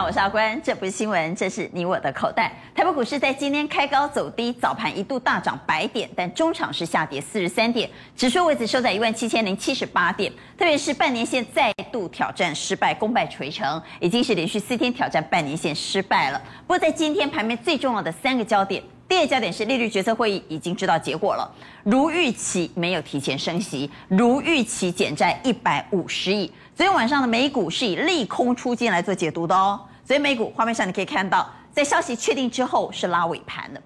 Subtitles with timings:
[0.00, 2.50] 好，我是阿关，这不是新闻，这是你我的口袋。
[2.74, 7.86] 台北股市在今天开高走低，早盘一度大涨百点，但中场是下跌四十三点，
[8.16, 10.32] 指数位置收在一万七千零七十八点。
[10.56, 16.40] 特别是半年线再度挑战失败，功败垂成，已经是连续四天挑战半年线失败了。
[16.66, 21.54] 不过在今天盘面最重要的三个焦点，第二焦点是利率决策会议已经知道结果了，
[21.84, 26.50] 如预期没有提前升息，如预期减债一百五十亿。
[26.74, 29.78] 昨天晚上的美股是以利空出尽来做解读的哦。
[30.10, 33.80] 所以美股画面上你可以看到，在消息确定之后是拉尾盘的，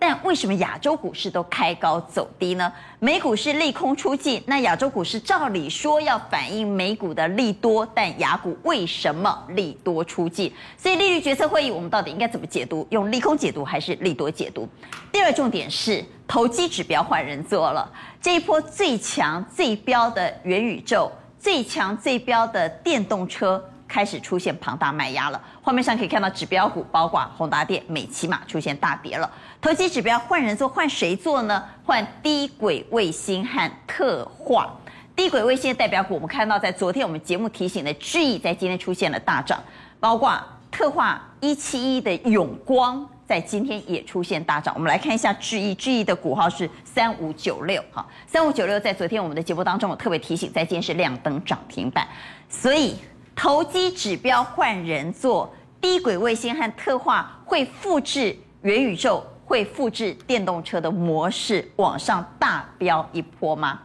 [0.00, 2.72] 但为什么亚洲股市都开高走低呢？
[2.98, 10.52] 美股是利空出尽，那亚洲股市照理说要反映美股的利多，但亚股为什么利多出尽？
[10.76, 12.84] 所以利率决策会议我们到底应该怎么解读？
[12.90, 14.68] 用利空解读还是利多解读？
[15.12, 17.88] 第二重点是投机指标换人做了，
[18.20, 21.12] 这一波最强最标的元宇宙。
[21.38, 25.42] 最强最标的电动车开始出现庞大卖压了。
[25.60, 29.28] 画面上可以看到指标股，包括宏达电、美琪玛出现大跌了。
[29.60, 31.64] 投机指标换人做，换谁做呢？
[31.84, 34.72] 换低轨卫星和特化。
[35.16, 39.60] 低轨卫星的代表股，我们看到在昨天我们节目提醒的智毅，在今天出现了大涨，
[39.98, 43.04] 包括特化一七一的永光。
[43.26, 52.08] 在今天也出现大涨，我们来看一下智毅，智毅的股号是三五九六，哈，三五九六在昨天我们的节目当中，我特别提醒，在今天是亮灯涨停板，
[52.48, 52.96] 所以
[53.34, 63.80] 投机指标换人做，低轨卫星和特化会复制元宇宙，会复制电动车的模式往上大飙一波吗？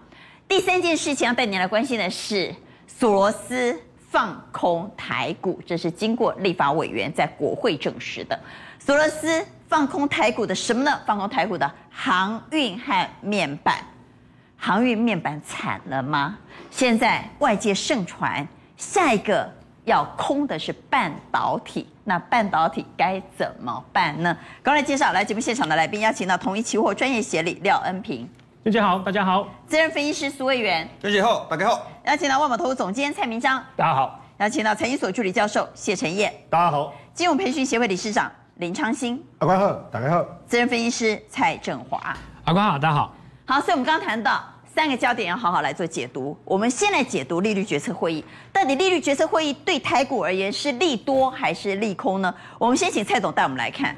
[0.48, 2.54] 第三件事情要带你来关心的是
[2.88, 3.80] 索罗斯
[4.10, 8.40] 放空台股，这是经过立法委员在国会证实的。
[8.78, 11.00] 索罗斯放空台股的什么呢？
[11.06, 13.80] 放空台股的航运和面板，
[14.56, 16.38] 航运面板惨了吗？
[16.70, 19.50] 现在外界盛传，下一个
[19.86, 24.36] 要空的是半导体，那半导体该怎么办呢？
[24.62, 28.30] 刚来介绍来节目现场的来宾，邀请到同一期货专业协理廖恩平，
[28.64, 38.32] 大家好，大家好；资深分析师苏卫元，大家好，大家好；邀请到万宝投资总监蔡明章，大家好；邀请到财经所助理教授谢晨彦，大家好；金融培训协会理事长。
[38.56, 40.24] 林昌兴，阿关好，大家好。
[40.48, 42.16] 资深分析师蔡振华，
[42.46, 43.14] 阿关好，大家好。
[43.46, 44.42] 好，所以我们刚刚谈到
[44.76, 46.38] 三个焦点，要好好来做解读。
[46.44, 48.22] 我们先来解读利率决策会议，
[48.52, 52.36] 到底利率决策会议对台股而言是利多还是利空呢？
[52.60, 53.96] 我们先请蔡总带我们来看，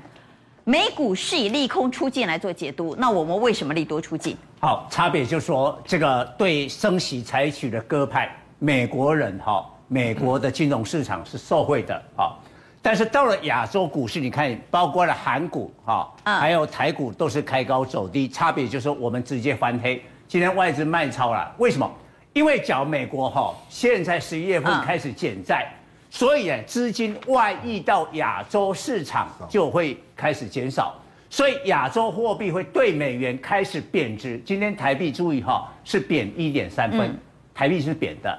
[0.66, 4.38] 美股是以利空出尽来做解读，那我们为什么利多出尽？
[4.60, 8.30] 好，差别就是说，这个对升息采取的鸽派，
[8.60, 12.38] 美国人哈，美国的金融市场是受惠的啊。
[12.84, 20.00] 但是到了亚洲股市，你看，包括了韩股哈，还有台股都是开高走低，差别就是我们直接翻黑。
[20.28, 21.90] 今天外资卖超了，为什么？
[22.34, 25.72] 因为讲美国哈，现在十一月份开始减债，
[26.10, 30.94] 所以资金外溢到亚洲市场就会开始减少，
[31.30, 34.38] 所以亚洲货币会对美元开始贬值。
[34.46, 37.18] 今天台币注意哈，是贬一点三分，
[37.54, 38.38] 台币是贬的，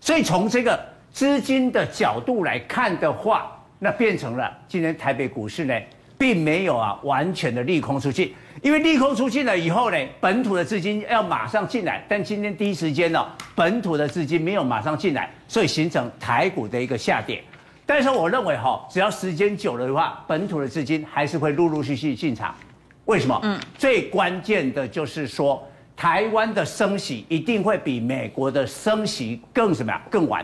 [0.00, 0.78] 所以从这个
[1.10, 3.50] 资金的角度来看的话。
[3.80, 5.78] 那变成了今天台北股市呢，
[6.16, 17.42] 并没有啊完全的利空出去，因为利空出去了以后呢，本土的资金要马上进来，但今天第一时间呢，本土的资金没有马上进来，所以形成台股的一个下跌。
[17.86, 22.54] 但是我认为哈，只要时间久了的话，本土的资金还是会陆陆续续进场。
[23.04, 23.38] 为什么？
[23.42, 25.62] 嗯，最关键的就是说，
[25.94, 30.00] 台湾的升息一定会比美国的升息更什么呀？
[30.10, 30.42] 更晚。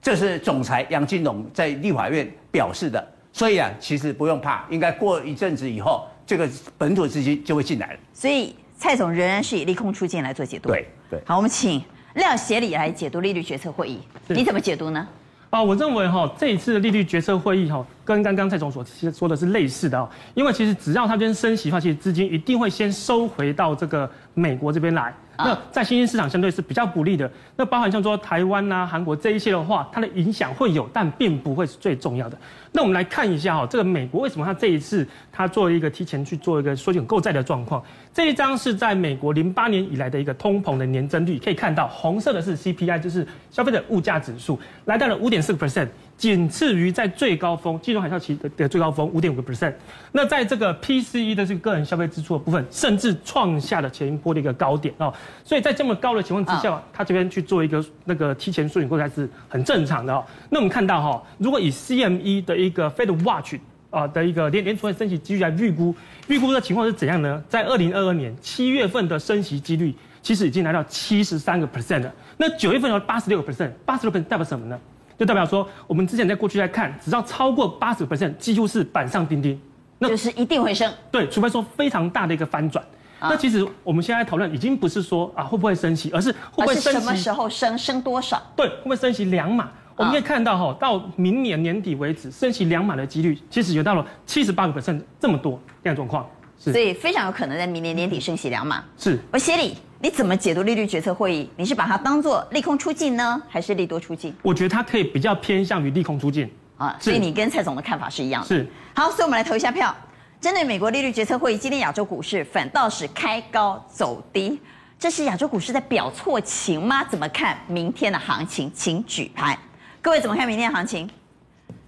[0.00, 7.98] 这是总裁杨金龙在立法院表示的，所以啊，其实不用怕，应该过一阵子以后，这个本土资金就会进来了。
[8.12, 10.70] 所以蔡总仍然是以利空出尽来做解读。
[10.70, 11.20] 对对。
[11.24, 11.82] 好，我们请
[12.14, 15.06] 廖协理来解读利率决策会议，你怎么解读呢？
[15.50, 25.14] 啊，我认为哈，这一次的利率决策会议哈，跟刚刚蔡总所说的是类似的哦，因为其实只要他这边升息的话，其实资金一定会先收回到这个美国这边来。
[25.38, 27.30] 那在新兴市场相对是比较不利的。
[27.54, 32.36] 那包含像说台湾呐、韩国这一些的话，它的影响会有，但并不会是最重要的。
[32.72, 37.82] 那我们来看一下哈，这个美国为什么它这一次它做一个提前去做一个缩减购债的状况？
[38.12, 45.88] 这一张是在美国零八年以来的一个通膨的年增率，可以看到红色的是 CPI，就是消费者物价指数，来到了五点四个 percent。
[46.16, 49.72] 仅次于在最高峰金融海啸期的的最高峰五点五个 percent，
[50.10, 55.14] 那在这个 PCE 的这个个人消费支出的部分，甚至创下了前一波的一个高点哦。
[55.44, 60.24] 所以在这么高的情况之下，它这边去做一个那个提前缩减购债是很正常的哦。
[60.50, 63.56] 那我们看到哈，如果以 CME 的一个 Fed Watch
[63.90, 65.94] 啊的一个联联储会升息几率来预估，
[66.26, 67.42] 预估的情况是怎样呢？
[67.48, 72.12] 在二零二二年七月份的升息几率其实已经来到七十三个 percent 了。
[72.36, 74.78] 那九月份有八十六个 percent，八十六 percent 代表什么呢？
[75.18, 79.60] 就代表说我们之前在过去来看，只要超过八十 percent，几乎是板上钉钉，
[79.98, 80.92] 那就是一定会升。
[81.10, 82.84] 对，除非说非常大的一个翻转。
[83.18, 87.00] 啊、那其实我们现在讨论已经不是说啊会不会升息，而是会不会升息？
[87.00, 87.76] 什么时候升？
[87.76, 88.40] 升多少？
[88.54, 89.70] 对，会不会升息两码？
[89.98, 96.24] 我们可以看到哈，到明年年底为止，升息两码的几率其实有到了七十八个 percent 这么多这样状况。
[96.56, 98.82] 是，所以非常有可能在明年年底升息两码。
[98.96, 99.18] 是。
[99.32, 101.50] 而协理，你怎么解读利率决策会议？
[101.56, 104.32] 你是把它当做利空出尽呢，还是利多出尽？
[104.42, 106.96] 我觉得它可以比较偏向于利空出尽啊。
[107.00, 108.46] 所以你跟蔡总的看法是一样的。
[108.46, 108.64] 是。
[108.94, 109.92] 好，所以我们来投一下票。
[110.40, 114.60] 针对美国利率决策会议，今天亚洲股市反倒是开高走低，
[114.96, 117.02] 这是亚洲股市在表错情吗？
[117.04, 118.70] 怎么看明天的行情？
[118.72, 119.58] 请举牌。
[120.00, 121.08] 各位怎么看明天的行情？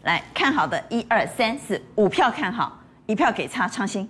[0.02, 3.68] 来看好的，一二三四五票看好，一票给差。
[3.68, 4.08] 昌兴，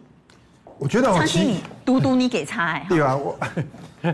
[0.79, 2.87] 我觉得昌兴你嘟嘟你给差哎。
[2.89, 3.39] 对啊，我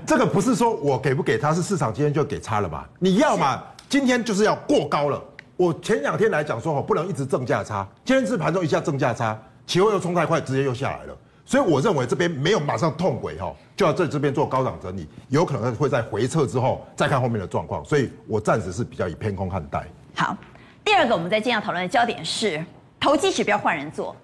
[0.04, 2.88] 这个不是说我给不给他，是市场今天就给差了吧？
[2.98, 5.22] 你要嘛，今天就是要过高了。
[5.56, 9.38] 我前两天来讲说哦，不能一直正价差，今天是盘中一下正价差。
[9.66, 11.16] 期货又冲太快，直接又下来了，
[11.46, 19.86] 所以我认为这边没有马上痛轨哈，就要在这边做高档整理，有可能会在回撤之后再看后面的状况，所以我暂时是比较以偏空看待。
[20.16, 20.36] 好，
[20.84, 22.62] 第二个我们在今天要讨论的焦点是
[22.98, 24.16] 投机指标换人做，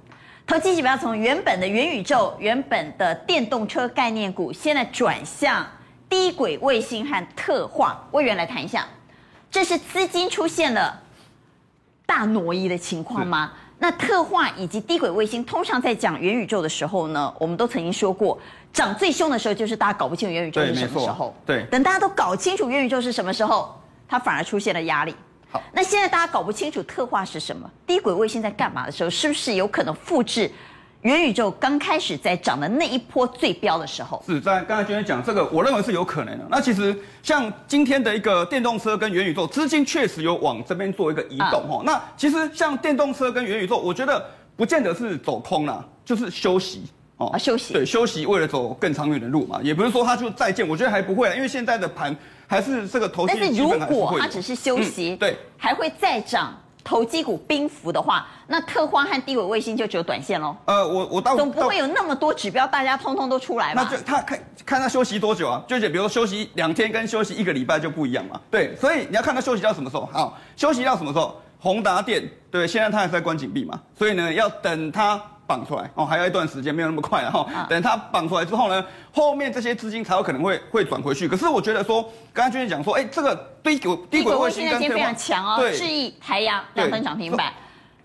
[0.49, 5.65] 投机指标从原本的元宇宙、原本的电动车概念股，现在转向
[6.09, 8.05] 低轨卫星和特化。
[8.11, 8.85] 魏源来谈一下，
[9.49, 11.01] 这是资金出现了
[12.05, 13.53] 大挪移的情况吗？
[13.83, 18.39] 那特化以及低轨卫星，通常在讲元宇宙的时候呢，我们都曾经说过，
[18.73, 21.35] 涨最凶的时候就是大家搞不清楚元宇宙是什么时候。
[21.45, 23.77] 对，等大家都搞清楚元宇宙是什么时候，
[24.07, 25.13] 它反而出现了压力。
[25.51, 30.49] 好，那现在大家搞不清楚特化是什么，低轨卫星在干嘛的时候，是不是有可能复制？
[31.03, 36.45] 元宇宙刚开始在涨的那一波最飙的时候，是在刚才娟娟讲这个，我认为是有可能的。
[36.49, 41.83] 那其实像今天的一个电动车跟元宇宙，资金确实有往这边做一个移动哈。
[41.85, 44.25] 那其实像电动车跟元宇宙，我觉得
[44.57, 46.85] 不见得是走空了，就是休息
[47.17, 52.17] 哦，啊休息，对，休息为了走更长远的路嘛，也不是说它就再见，我觉得还不会，因为现在的盘
[52.47, 53.35] 还是这个投机。
[53.37, 56.57] 但是如果它只是休息，嗯、对，还会再涨。
[56.85, 60.57] 投机股冰符的话，那特化和低轨卫星就只有短线喽。
[60.65, 63.89] 呃，我我到总不会有那么多指标，大家通通都出来吧？
[63.89, 65.63] 那就他看看他休息多久啊？
[65.67, 68.41] 就姐，比如说休息两天跟休息一个礼拜就不一样嘛。
[68.51, 70.09] 对，所以你要看他休息到什么时候。
[70.13, 71.41] 好，休息到什么时候？
[71.61, 75.23] 宏达电，对，现在他还在关紧闭嘛，所以呢，要等他。
[75.53, 77.47] 绑出来哦，还有一段时间，没有那么快哈。
[77.69, 78.83] 等它绑出来之后呢，
[79.13, 81.29] 后面这些资金才有可能会会转回去。
[81.29, 82.03] 可是我觉得说，
[82.33, 87.53] 刚刚君姐讲说，哎，这个低轨低轨卫星今天非常强哦，智易、台阳两分涨停板，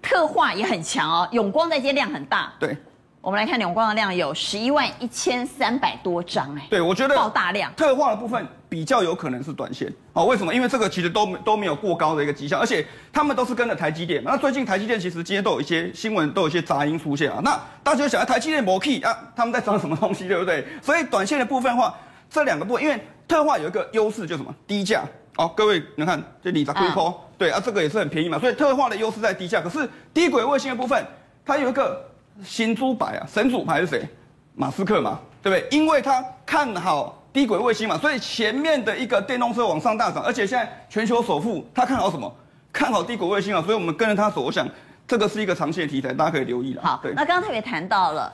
[0.02, 2.52] 特化也很强哦，永光在今天量很大。
[2.60, 2.76] 对。
[3.20, 10.54] 我们来看永光的量有十一万一千三百多张，哎，对，我觉得爆大量，特化的部分比较有可能是短线，哦，为什么？
[10.54, 14.24] 因为这个其实都都没有过高的一个迹象，而且他们都是跟着台积电。
[14.24, 17.42] 那最近台积电其实今天都有一些新闻，都有一些杂音出现啊。
[17.44, 20.66] 那大家就想，台积电摩 key 啊，他们在涨什么东西，对不对？
[20.82, 21.94] 所以短线的部分的话，
[22.30, 22.98] 这两个部分，因为
[23.28, 24.56] 特化有一个优势，就是什么？
[24.66, 25.04] 低价。
[25.36, 28.40] 哦，各位，你看这里砸龟壳，对啊，这个也是很便宜嘛。
[28.40, 31.06] 所以特化的优势在低价，可是低轨卫星的部分，
[31.46, 32.07] 它有一个。
[32.44, 34.08] 新猪牌啊，神主牌是谁？
[34.56, 35.78] 马斯克嘛，对不对？
[35.78, 42.34] 因为他看好低轨卫星嘛，所以前面的一个电动车往上大涨，而且现在全球首富，他看好什么？
[42.74, 44.68] 看好低轨卫星啊，所以我们跟着他走，我想
[45.08, 46.82] 这个是一个长线题材，大家可以留意了。
[46.84, 48.32] 好，那刚刚特别谈到了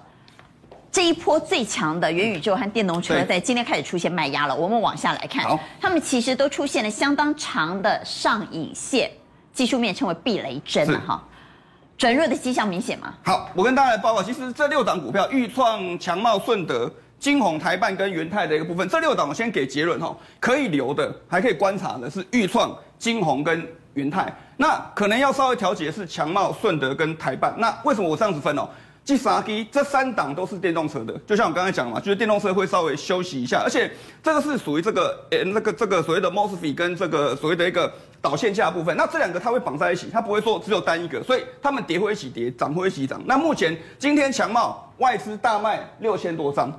[0.92, 4.56] 这一波最强的元宇宙和电动车，在今天开始出现卖压了。
[4.56, 5.46] 我们往下来看，
[5.82, 9.12] 他们其实都出现了相当长的上影线，
[9.54, 11.22] 技术面称为避雷针哈。
[11.98, 13.14] 转弱的迹象明显吗？
[13.24, 27.54] 好，我跟大家来报告，其实这六档股票，豫创、强茂、顺德、金宏、台半跟元泰的一个部分，这六档我先给结论哈，可以留的，还可以观察的是豫创、金宏跟元泰，那可能要稍微调节是强茂、顺德跟台半。
[27.58, 28.68] 那为什么我这样子分哦？
[29.06, 33.92] 第三支这三档都是电动车的，就像我刚才讲嘛，就是电动车会稍微休息一下，而且
[34.22, 37.92] 这个是属于这个呃那个这个所谓的 MOSFET 跟这个所谓的一个
[38.22, 43.22] 导线架部分，那这两个它会绑在一起，它不会说只有单一个，所以它们跌会一起跌，涨会一起涨。
[43.26, 46.72] 那目前今天强茂外资大卖六千多张，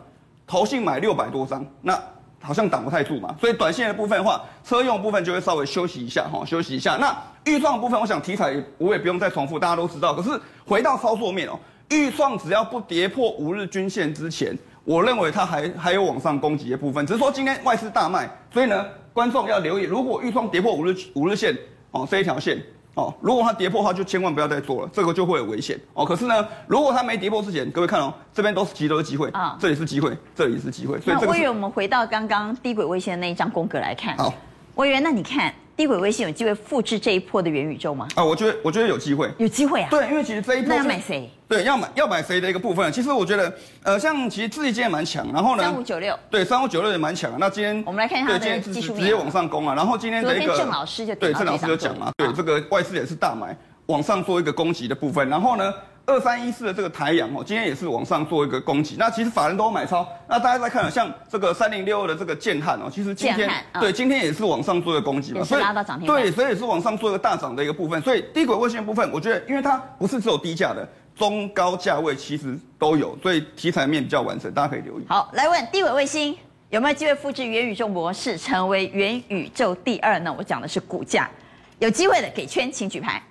[0.46, 2.02] 投信买六百多张，那
[2.40, 6.96] 好像挡不太住嘛，所以短线的部分的话，车用部分就会稍微休息一下哈，休息一下。
[6.96, 7.14] 那
[7.44, 10.14] 预创部分，我想题材我也不用再重复，大家都知道。
[10.14, 10.30] 可是
[10.64, 11.60] 回到操作面哦。
[11.94, 17.06] 钰创只要不跌破五日均线之前，我认为它还还有往上攻击的部分。
[17.06, 21.56] 只是说今天外资大卖，所以呢，观众要留意，如果预算跌破五日五日线
[21.92, 22.60] 哦，这一条线
[22.94, 26.04] 哦，如果它跌破的话，就千万不要再做了，这个就会有危险哦。
[26.04, 31.00] 可是呢，如果它没跌破之前，各位看哦，这边都是极多的机会啊，这里是机会，这里是机会。
[31.00, 34.16] 所以这我们回到刚刚低轨卫星的那一张宫格来看。
[34.16, 34.34] 好，
[34.74, 38.06] 委员，那你看低轨卫星有机会复制这一波的元宇宙吗？
[38.14, 39.88] 啊，我觉得我觉得有机会，有机会啊。
[39.90, 41.30] 对，因为其实这一波那要买谁？
[41.54, 42.92] 对，要买要买谁的一个部分？
[42.92, 43.52] 其实我觉得，
[43.84, 47.32] 呃，像其实智利今天蛮强，然后呢，三五九六，对，三五九六也蛮强。
[47.38, 49.72] 那今天我们来看一下它的技术面，直接往上攻啊。
[49.76, 53.56] 然后今天的一个郑老师就对郑老师就讲嘛，对，这个外资也是大买，
[53.86, 55.28] 往上做一个攻击的部分。
[55.28, 55.72] 然后呢？
[56.06, 58.96] 二三一四的这个台阳哦，今天也是往上做一个攻击。
[58.98, 60.06] 那其实法人都买超。
[60.28, 66.06] 那大家在看，像这个三零六二的这个建汉哦，其实今天对今天也是往上做一个攻击嘛，所以拉到涨停。
[66.06, 67.98] 对，所以也是往上做一个大涨的一个部分。
[68.02, 75.04] 所以低轨卫星的部分，我觉得因为它不是只有低价的，中高价位其实都有，所以题材面比较完整，大家可以留意。
[75.08, 76.36] 好，来问低轨卫星
[76.70, 80.34] 有没有机会复制元宇宙模式，成为元宇宙第二呢？
[80.36, 81.30] 我讲的是股价，
[81.78, 83.22] 有机会的给圈，请举牌。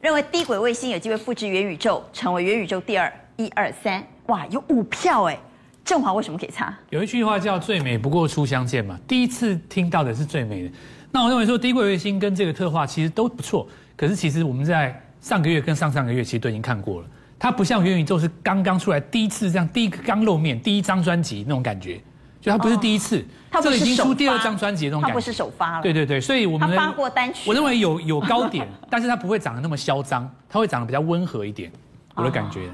[0.00, 5.38] 认为低轨卫星有机会复制元宇宙，成为元宇宙第二，一二三，哇，有五票哎！
[5.84, 6.74] 正华为什么可以差？
[6.90, 10.70] 有一句话叫“最美不过初相见”嘛，第一次听到的是最美的。
[11.10, 17.08] 那我认为说低轨卫星跟这个特化其实都不错，可是其实我们在上个月跟上上个月其实都已经看过了，
[17.44, 22.00] 它不像元宇宙是刚刚出来第一次这样，第一个刚露面，第一张专辑那种感觉。
[22.40, 25.82] 就它不是第一次，他、哦、已经出第二张专辑那种感觉，它不是首发了。
[25.82, 27.42] 对对对，所以我们他发过单曲。
[27.46, 31.70] 我认为有有高点， 但是它不会长得那么嚣张，它会长得比较温和一点，
[32.14, 32.68] 我的感觉。
[32.68, 32.72] 哦、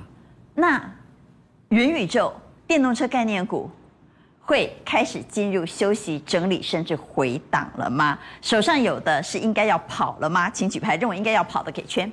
[0.55, 0.81] 那
[1.71, 2.33] 元宇宙
[2.69, 3.69] 电动车概念股
[4.41, 8.17] 会开始进入休息整理，甚至回档了吗？
[8.41, 10.49] 手上有的是应该要跑了吗？
[10.49, 12.09] 请举牌，认为应该要跑的给圈。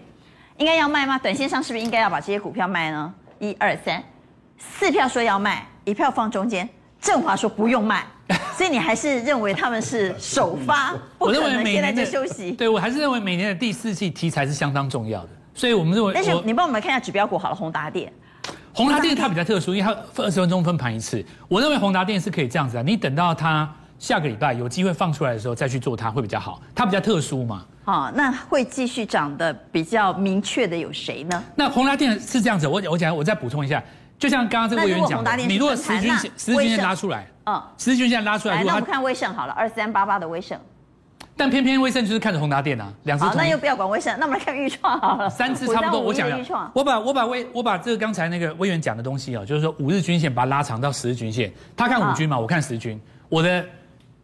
[0.57, 1.17] 应该要卖吗？
[1.19, 3.13] 短线上是不是应该要把这些股票卖呢？
[3.39, 4.03] 一二三，
[4.57, 6.67] 四票说要卖，一票放中间。
[6.99, 8.03] 正华说不用卖，
[8.57, 10.95] 所以你还是认为他们是首发？
[11.19, 16.11] 我认为每年的休息，对我还是认为每年的第四季题材是相当重要的，所以我们认为。
[16.11, 18.11] 但是你帮我们看一下指标股好了，宏达电。
[18.73, 21.23] 宏达电它比较特殊，因为它二十分钟分盘一次。
[21.47, 27.63] 我认为宏达电是可以这样子啊，你等到它下个礼拜有机会放出来的时候再去做它会比较好，它比较特殊嘛。
[27.87, 31.41] 好，那会继续涨的比较明确的有谁呢？
[31.55, 33.81] 那宏达电是这样子，我我讲我再补充一下。
[34.19, 40.59] 就像刚刚这个委员讲的，你如果十均线、十均线拉出来，嗯，十均线拉出来，来，那我们看威盛好了，二三八八的威盛。
[41.37, 43.23] 但偏偏威盛就是看着宏达电啊，两只。
[43.23, 45.29] 好，那又不要管威盛，那我们来看钰创好了。
[45.29, 46.71] 三只差不多，我讲了。
[46.73, 53.65] 我把我把威我把这个刚才那个委员讲的东西啊，就是说五日均线把它拉长到十日均线，他看五均嘛，我看十均，我的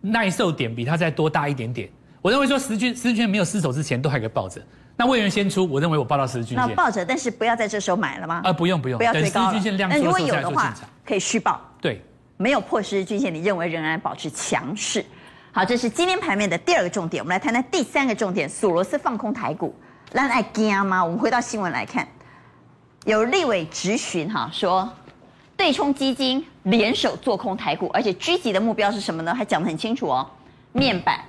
[0.01, 1.87] 耐受点比他再多大一点点。
[2.23, 4.61] 我认为说十均十日均线没有失守之前，都还可以抱着。
[4.95, 6.67] 那魏源先出，我认为我抱到十日均线。
[6.67, 8.39] 那抱着，但是不要在这时候买了吗？
[8.45, 9.61] 呃，不用不用，不要追高了。
[9.89, 10.73] 那如果有的话，
[11.05, 11.59] 可以续报。
[11.81, 12.01] 对，
[12.37, 15.03] 没有破十日均线，你认为仍然保持强势。
[15.51, 17.21] 好，这是今天盘面的第二个重点。
[17.21, 19.75] 我们来谈谈第三个重点：索罗斯放空台股，
[20.13, 21.03] 让爱惊吗？
[21.03, 22.07] 我们回到新闻来看，
[23.03, 24.89] 有立委质询哈，说
[25.57, 29.35] 对冲基金联手做空台股，而且狙击的目标是什么呢？
[29.35, 30.25] 还讲得很清楚哦，
[30.71, 31.19] 面板。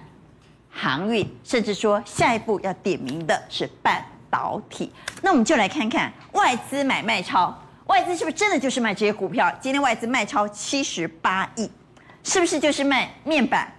[0.75, 4.93] 航运，甚至说下一步要点名的是半导体。
[5.23, 9.51] 那我们就来看看外资买卖超，外资是不是真的就是卖这些股票？
[9.61, 11.71] 今天外资卖超七十八亿，
[12.25, 13.73] 是不是就是卖面板、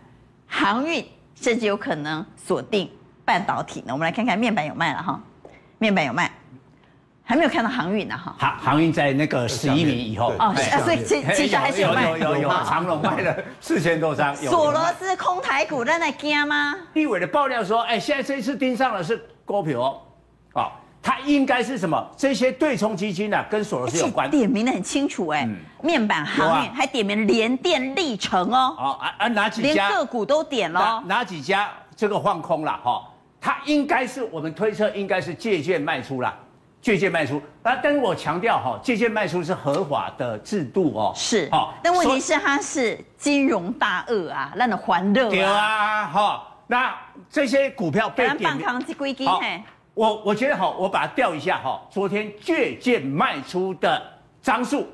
[0.47, 2.89] 航运，甚至有可能锁定
[3.25, 3.87] 半导体呢？
[3.91, 5.21] 我们来看看面板有卖了哈，
[5.77, 6.31] 面板有卖。
[7.27, 10.53] 还没有看到航运呢哈，航航运在那个十一名以后哦，
[10.83, 14.35] 所以其其实还是有卖，有有有，长隆卖了四千多张。
[14.35, 16.75] 索罗斯空台股在那惊吗？
[16.93, 20.01] 立委的爆料说，哎，现在这一次盯上的是股票哦，
[20.53, 22.07] 哦，他应该是什么？
[22.15, 24.29] 这些对冲基金呢，跟索罗斯有关。
[24.29, 25.49] 点名的很清楚哎，
[25.81, 28.75] 面板航运还点名联电、力成哦。
[28.77, 29.89] 哦啊啊，哪几家？
[29.89, 31.01] 连个股都点了。
[31.07, 33.01] 哪几家这个放空了哈？
[33.41, 36.31] 它应该是我们推测应该是借券卖出了。
[36.85, 41.11] 借券卖出，啊，但是我强调哈，借券卖出是合法的制度哦。
[41.15, 45.27] 是，好，但问题是它是金融大鳄啊，让人欢乐。
[45.27, 46.95] 对啊，哈，那
[47.27, 48.63] 这些股票被点名。
[49.25, 49.41] 好，
[49.95, 51.81] 我我觉得好，我把它调一下哈。
[51.89, 53.99] 昨天借券卖出的
[54.43, 54.87] 张数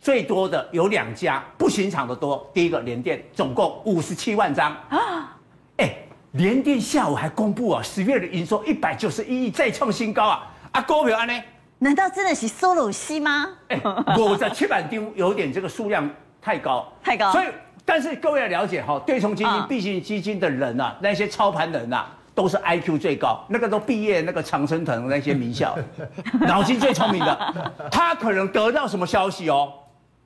[0.00, 2.50] 最多的有两家，不寻常的多。
[2.52, 5.38] 第一个联电，总共五十七万张啊。
[5.76, 5.98] 哎，
[6.32, 10.52] 联电下午还公布啊，十月的营收一百九十一亿，再创新高啊。
[10.76, 11.32] 啊，股票安呢？
[11.78, 13.48] 难道真的是索罗斯吗？
[13.68, 16.08] 哎、欸，我在七板丢有点这个数量
[16.40, 17.32] 太高，太高。
[17.32, 17.46] 所以，
[17.82, 25.74] 但是各位要了解哈，对冲基金、避险基金的人啊，那些操盘人啊，都是 IQ 最高，那个都毕业那个常春藤那些名校，
[26.46, 29.72] 脑筋最聪明的，他可能得到什么消息哦？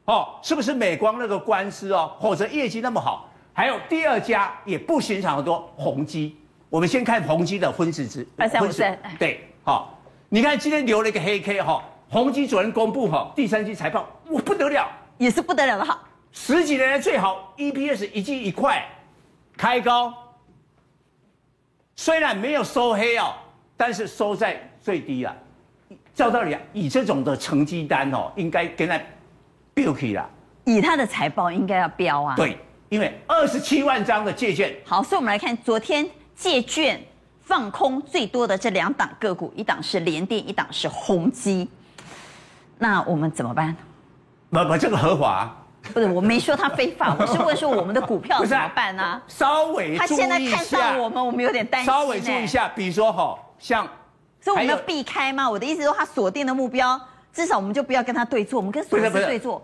[0.06, 2.10] 哦，是不是美光那个官司哦？
[2.18, 3.30] 或者业绩那么好？
[3.52, 6.36] 还有第二家也不寻常的多，宏基。
[6.68, 9.96] 我们先看宏基的分时值，二三五三，对，好。
[10.32, 18.88] 你看今天留了一个黑 K 哈，宏基昨天公布哈第三季财报，我不得了，也是不得了的好，十几年来最好，EPS 一季一块，
[19.56, 20.14] 开高，
[21.96, 23.34] 虽然没有收黑哦，
[23.76, 25.36] 但是收在最低了。
[26.14, 29.00] 照道理啊，以这种的成绩单哦，应该跟他
[29.74, 30.30] 飙起了。
[30.64, 32.36] 以他的财报应该要标啊。
[32.36, 32.56] 对，
[32.88, 34.72] 因为二十七万张的借券。
[34.84, 37.00] 好，所以我们来看昨天借券
[37.50, 41.68] 放空最多的这两档个股，一档是联电，一档是宏基。
[42.78, 43.76] 那我们怎么办？
[44.50, 45.52] 不不，这个合法。
[45.92, 49.22] 不是，我没说他非法，我是问说我们的股票 怎么办呢、啊？
[49.26, 51.92] 稍微他现在看上我们，我们有点担心。
[51.92, 53.84] 稍微注意一下，比如说哈，像，
[54.40, 55.50] 所以我们要避开吗？
[55.50, 57.00] 我的意思说，他锁定的目标，
[57.32, 59.60] 至少我们就不要跟他对坐，我们跟索罗斯对坐。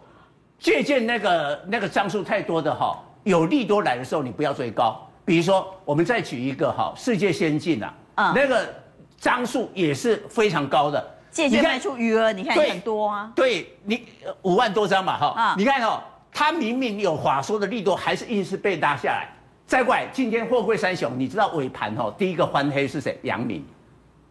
[0.58, 5.05] 借鉴那个那个张数太多的哈，有利多来的时候，你不要追高。
[5.26, 8.72] 比如说，我们再举一个哈，世界先进啊，嗯，那个
[9.18, 11.14] 张数也是非常高的。
[11.30, 13.30] 借券卖出余额，你看很多啊。
[13.34, 14.06] 对你
[14.40, 16.00] 五万多张嘛，哈，你看哦，
[16.32, 19.28] 他明明有话说的力度，还是硬是被拉下来。
[19.66, 23.18] 再过来，今天货柜三雄，你知道尾盘哈，第一个翻黑是谁？
[23.22, 23.62] 杨明。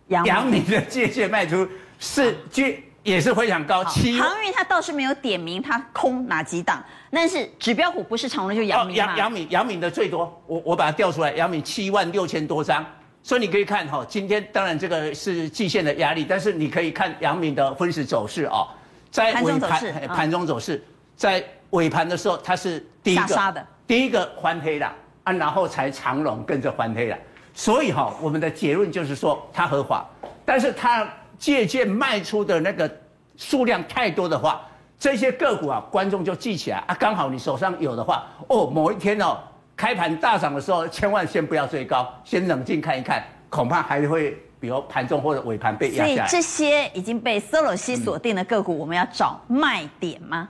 [0.07, 1.67] 杨明的借券卖出
[1.99, 3.85] 是借也是非常高。
[3.85, 9.15] 七航运他倒是没有点名他空哪几档，但是指标股不是长荣就阳明嘛。
[9.15, 12.83] 阳明阳明的最多，我我把它调出来，阳明七万六千多张。
[13.21, 18.67] 所以你可以看哈，今天当然这个是季线的压力，但是你可以看阳明的分时走势哦，
[19.11, 20.83] 在尾盘盘中走势，
[21.15, 24.91] 在尾盘的时候它是第一个第一个翻黑的
[25.23, 27.17] 啊，然后才长荣跟着翻黑了。
[27.53, 30.07] 所以哈，我们的结论就是说它合法，
[30.43, 31.07] 但是它
[31.37, 32.89] 借鉴卖出的那个
[33.37, 34.61] 数量太多的话，
[34.99, 39.37] 这些个股啊，观众就记起来啊，刚好你手上有的话，哦，某一天哦。
[39.77, 46.15] 开盘大涨的时候，千万先不要追高，先冷静看一看，恐怕还会比如盘中或者尾盘被压下来。
[46.15, 50.47] 所以这些已经被 Solo 西锁定的个股，我们要找卖点吗？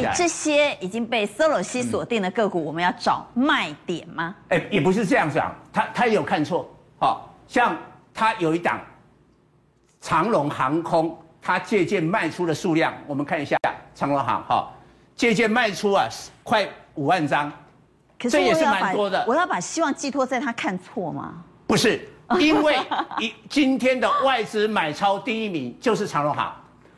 [0.00, 4.34] 以这些已经被索罗西锁定的个股，我们要找卖点吗？
[4.48, 7.76] 哎，也不是这样讲，他他也有看错，好像
[8.14, 8.80] 他有一档。
[10.02, 13.54] 长龙航空，他借鉴卖出的数量，我们看一下
[13.94, 14.72] 长龙航哈，
[15.14, 16.08] 借鉴卖出啊，
[16.42, 17.52] 快五万张，
[18.18, 19.22] 可是这也是蛮多的。
[19.28, 21.44] 我要把希望寄托在他看错吗？
[21.66, 22.08] 不是，
[22.40, 22.78] 因为
[23.18, 26.50] 一今天的外资买超第一名就是长荣航，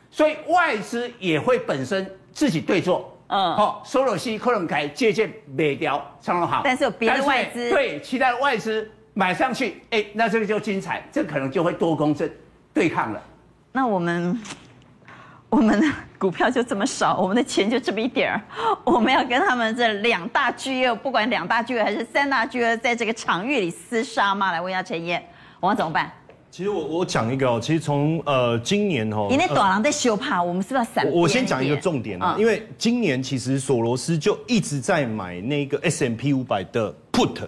[0.09, 3.17] 所以外资也会本身自己对坐。
[3.27, 12.29] 嗯，好，索罗斯可能改借鉴美掉长隆好，但是有别的外资对其他的外资买上去，哎，那这个就精彩，这可能就会多公正。
[12.73, 13.21] 对抗了，
[13.71, 14.41] 那我们
[15.47, 18.41] 我们的股票就这么少，我们的钱就这么一点儿，
[18.83, 24.51] 我们要跟他们这两大巨鳄，不管两大巨鳄还是三大巨鳄，在这个场域里厮杀吗？
[24.51, 25.23] 来问一下陈燕，
[25.59, 26.11] 我们怎么办？
[26.55, 31.11] 其实我我讲一个哦，其实从呃今年哦，你那短廊在修怕，我们是不是要闪？
[31.11, 37.47] 我先讲一个重点啊，因为今年其实索罗斯就一直在买那个 S M P 五百的 Put，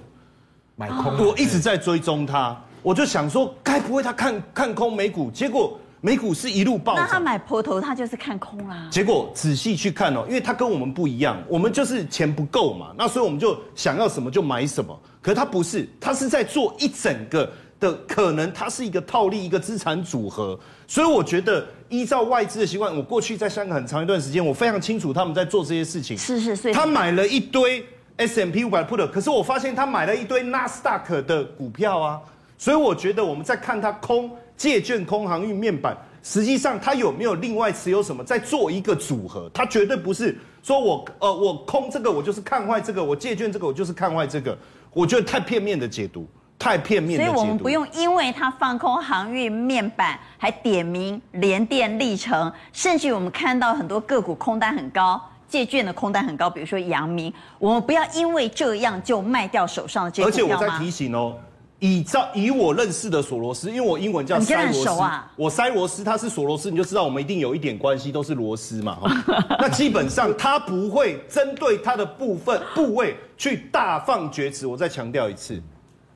[0.75, 2.59] 买空，我一直在追踪它。
[2.81, 5.29] 我就想说，该不会他看看空美股？
[5.29, 7.05] 结果美股是一路暴涨。
[7.05, 8.87] 那他买波头，他就是看空啊。
[8.89, 14.99] 结果仔细去看哦，因为他跟我们不一样，我们就是钱不够嘛，那所以我们就想要什么就买什么。
[15.21, 17.51] 可是他不是，他是在做一整个
[17.85, 20.59] 的可能，它是一个套利一个资产组合。
[20.87, 26.17] 所以我觉得依照外资的习惯，我过去在香港很长一段时间，我非常清楚他们在做这些事情。
[26.17, 26.73] 是是是。
[26.73, 27.85] 他买了一堆
[28.17, 32.19] S M P 五百 put，可是我发现他买了一堆纳斯达克的股票啊。
[32.57, 39.51] 所以我觉得我们在看他空借券、空航运面板，实际上他有没有另外持有什么，在做一个组合？
[39.53, 44.57] 他绝对不是说我呃我空这个我就是看坏这个，我借券这个我就是看坏这个，
[44.93, 46.25] 我觉得太片面的解读，
[46.57, 47.25] 太片面的。
[47.25, 60.27] 所以我们不用因为它放空航运面板，还点名联电、历成，甚至我们看到很多个股空单很高，借券的空单很高，比如说阳明，我们不要因为这样就卖掉手上的这些？
[60.27, 61.35] 而且我在提醒哦。
[61.79, 68.97] 以照以我认识的索罗斯，因为我英文叫塞罗斯，啊、我塞罗斯他是索罗斯，你就知道我们一定有一点关系，都是罗斯嘛。
[69.59, 74.65] 那基本上他不会针对他的部分部位去大放厥词。
[74.65, 75.61] 我再强调一次，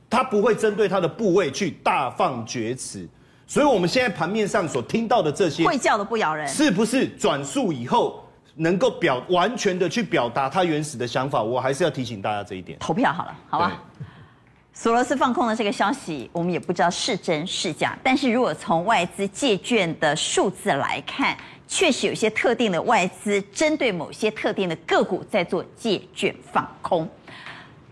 [0.09, 3.07] 他不会针对他的部位去大放厥词。
[3.45, 8.23] 所以我们现在盘面上所听到的这些，会叫的不咬人，是不是转述以后
[8.55, 11.41] 能够表完全的去表达他原始的想法？
[11.41, 12.77] 我还是要提醒大家这一点。
[12.79, 13.81] 投票好了，好吧。
[14.71, 17.97] 索罗斯放空的这个消息，我们也不知道是真是假。
[18.03, 21.35] 但是如果从外资借券的数字来看，
[21.67, 27.09] 确实有些特定的外资针对某些特定的个股在做借券放空。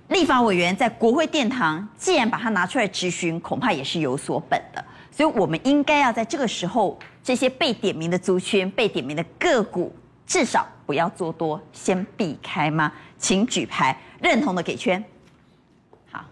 [0.10, 4.84] 立法委员在国会殿堂，既然把它拿出来质询，恐怕也是有所本的。
[5.12, 9.94] 所以我们应该要在这个时候，这些被点名的族群、被点名的个股，
[10.26, 12.92] 至少不要做多，先避开吗？
[13.18, 15.04] 请举牌，认同的给圈。
[16.12, 16.24] 好，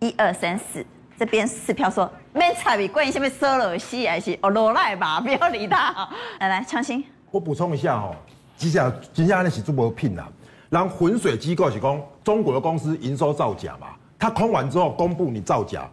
[0.00, 0.84] 一二三四，
[1.16, 6.08] 这边四票说没差别，关于什么收了戏还是哦罗赖吧，不要理他。
[6.40, 8.14] 来来，昌兴，我补充一下哦，
[8.56, 10.28] 接下来接下来是做不聘啦，
[10.68, 15.88] 然后浑水机构是讲中国的公司营收造假嘛，他空完之后公布你造假，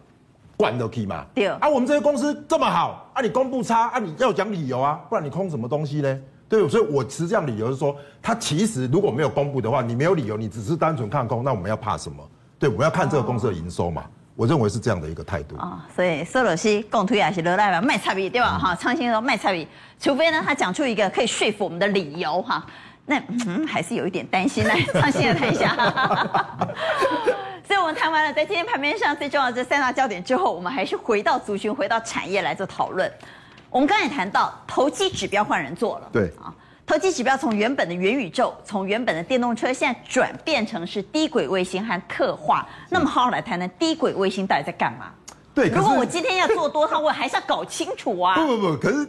[0.56, 1.24] 管得起吗？
[1.34, 6.20] 对啊，我们这些公司这么好啊，你公布差啊，你要讲理由啊，不然你空什么东西呢？
[6.48, 12.22] 对，所以我持这样理由是说，他其实如果没有公布的话，你没有理由，你只是单纯看空，那我们要怕什么？
[12.58, 14.04] 对，我们要看这个公司的营收嘛。
[14.36, 15.56] 我认为是这样的一个态度。
[15.56, 18.58] 啊，所以索罗西共推还是罗赖吧，卖差比对吧？
[18.58, 19.66] 哈，创新说卖差比，
[19.98, 22.66] 除非呢他讲出一个可以说服我们的理由哈，
[23.06, 24.70] 那嗯还是有一点担心呢。
[24.94, 25.74] 放心来谈一下。
[27.66, 33.10] 所以我们谈完了在今天盘面上最重要的这三大焦点之后，我们还是回到族群，回到产业来做讨论。
[33.70, 36.52] 我们刚才也谈到投机指标换人做了，对啊，
[36.86, 42.68] 投机指标从原本的元宇宙，从原本的电动车，现在转变成是低轨卫星和特化。
[42.90, 45.06] 那么好好来谈谈低轨卫星到底在干嘛？
[45.54, 48.36] 对，如果我今天要做多，他我还是要搞清楚啊。
[48.46, 49.08] 不不不，可是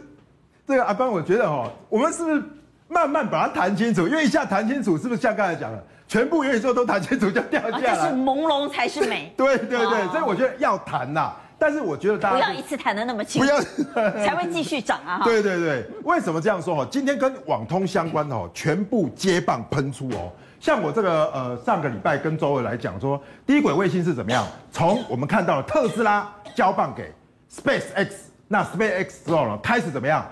[0.66, 2.42] 这个阿班，我觉得哈，我们是不是
[2.88, 4.06] 慢慢把它谈清楚？
[4.06, 7.80] 因为一下谈清楚，是不是像刚才讲的，全部元宇宙都谈清楚就掉价了？
[7.84, 9.32] 但是朦胧才是美。
[9.36, 11.32] 对对对，所以我觉得要谈呐。
[11.58, 13.48] 但是我觉得大家不要一次谈的那么清楚，
[13.94, 15.22] 不要 才会继续涨啊！
[15.24, 16.88] 对对对，为什么这样说哦？
[16.90, 20.30] 今天跟网通相关的哦，全部接棒喷出哦。
[20.60, 24.46] 像我这个呃上个礼拜跟周伟来讲说，低轨卫星是怎么样？
[24.70, 27.10] 从我们看到了特斯拉交棒给
[27.50, 30.26] Space X，那 Space X 之后呢，开始怎么样？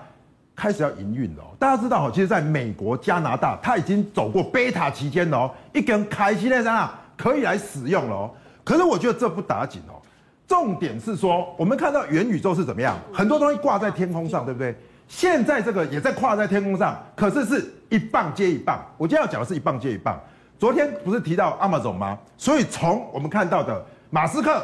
[0.55, 1.43] 开始要营运了。
[1.59, 8.31] 大家知道哦，其实在美国、加拿大，它已经走过贝塔期间了哦，一根开机那张啊可以来使用了哦。
[8.63, 10.01] 可是我觉得这不打紧哦。
[10.47, 14.75] 重点是说，我们看到元宇宙是怎么样，很多东西挂在天空上，对不对？
[15.07, 18.83] 现在这个也在挂在天空上，可是是一棒接一棒。
[18.97, 20.19] 我今天要讲的是一棒接一棒。
[20.57, 22.17] 昨天不是提到 Amazon 吗？
[22.37, 24.63] 所以从我们看到的马斯克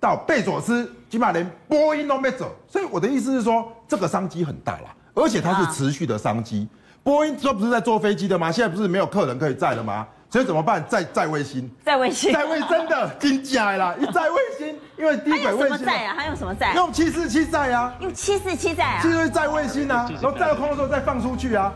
[0.00, 2.50] 到贝佐斯，起码连波音都没走。
[2.66, 6.68] 所以我的意思是说，这个商机很大啦，而且它是持续的商机。
[7.02, 8.52] 波音这不是在坐飞机的吗？
[8.52, 10.06] 现在不是没有客人可以载了吗？
[10.30, 10.84] 所以怎么办？
[10.86, 13.94] 载载卫星，载卫星，载卫真的真假啦！
[13.98, 15.78] 一载卫星，因为低轨卫星。
[15.78, 16.14] 他用什么载啊？
[16.18, 16.72] 他用什么载？
[16.74, 17.94] 用七四七载啊！
[18.00, 18.98] 用七四七载啊！
[19.00, 21.72] 七四七载卫星啊，然后载到空的时候再放出去啊。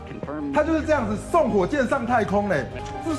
[0.53, 2.67] 他就是这样子送火箭上太空嘞。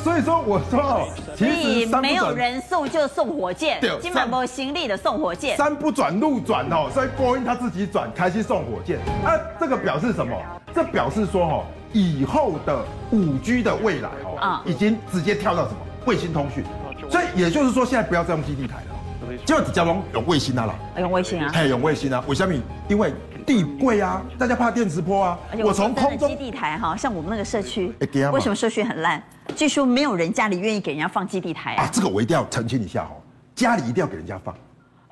[0.05, 5.57] 所以说我说哦，其实没有人送就送火箭，基本没有行李的送火箭。
[5.57, 9.01] 山不转路转哦，所以波音他自己转，开始送火箭。
[9.25, 10.40] 啊，这个表示什么？
[10.73, 11.64] 这表示说哦。
[11.94, 16.64] 以后的五 G 的未来哦，啊，已经直接跳到什么卫星通讯，
[17.09, 22.52] 所以也就是说，现在不要再用基地台了，就只叫用用卫星啊了，用卫星啊，哎，用卫星啊，为什么？
[22.88, 23.14] 因为
[23.46, 25.38] 地贵啊，大家怕电磁波啊。
[25.62, 27.94] 我从空中基地台哈，像我们那个社区，
[28.33, 29.22] 为什么社区很烂？
[29.54, 31.88] 据说没有人家里愿意给人家放基地台啊。
[31.92, 33.22] 这个我一定要澄清一下哦，
[33.54, 34.52] 家里一定要给人家放。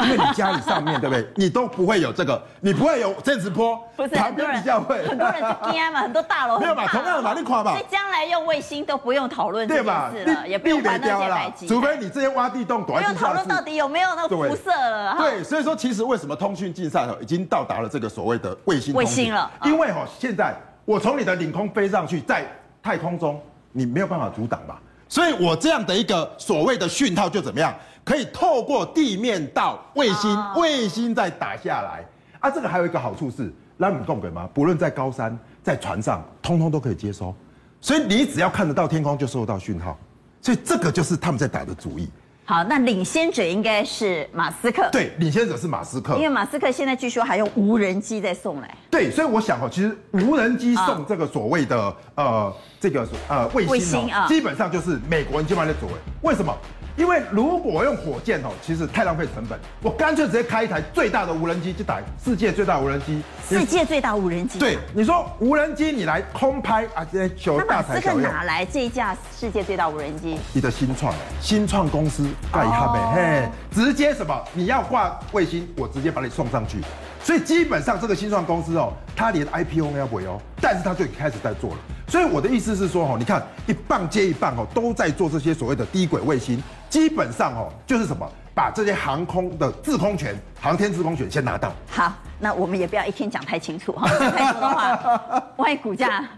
[0.03, 1.27] 因为你家里上面对不对？
[1.37, 15.17] 你都不会有这个，你不会有电磁波，不是很多人会，很多人是惊嘛， 很多大楼没有嘛，同样的嘛，你垮嘛，所以将来用卫星都不用讨论这件事了，也不用管那些白除非你这些挖地洞，不用讨论到底有没有那个辐射了。
[15.19, 19.51] 对，所以说其实为什么通讯竞赛已经到达了这个所谓的卫星卫星了？
[19.65, 22.45] 因为哈，现在我从你的领空飞上去，在
[22.83, 23.41] 太空中
[23.73, 24.81] 你没有办法阻挡吧？
[25.09, 27.75] 所以我这样的一个所谓的讯号就怎么样？
[28.05, 32.05] 可以透过地面到卫星，卫星再打下来
[32.41, 32.51] 啊！
[32.51, 34.49] 这个还有一个好处是，让你共轨吗？
[34.53, 37.35] 不论在高山、在船上，通通都可以接收。
[37.81, 39.97] 所以你只要看得到天空，就收到讯号。
[40.41, 42.09] 所以这个就是他们在打的主意。
[42.45, 44.89] 好，那领先者应该是马斯克。
[44.91, 48.77] 对，领先者是马斯克，因为马斯克现在据说还用无人机在送来。
[48.91, 55.89] 对，所以我想哦，其实无人机送这个所谓的呃这个呃卫星啊，基本上就是美国人基本上在做。
[56.23, 56.53] 为什么？
[56.97, 63.23] 因为如果我用火箭哦，其实太浪费成本，我干脆直接开一台最大的无人机去打世界最大无人机。
[63.49, 64.59] 世界最大无人机？
[64.59, 68.23] 对，你说无人机你来空拍啊，这些小大台小用。
[68.23, 70.39] 那马斯克哪来这一架世界最大无人机？
[70.53, 74.45] 你的新创，新创公司盖一下呗，嘿，直接什么？
[74.53, 76.79] 你要挂卫星，我直接把你送上去。
[77.23, 81.77] 所以基本上这个新创公司哦，它连 IPO 都要不哦，但是它就开始在做了。
[82.09, 86.63] 所以我的意思是说，哈，你看一棒接一棒，哦，都在做这些所谓的低轨卫星。
[86.91, 91.73] 基本上，哦，就是什么，把这些航空的制空权、航天制空权先拿到。
[91.89, 96.29] 好，那我们也不要一天讲太清楚哈，讲太多的话， 万一股价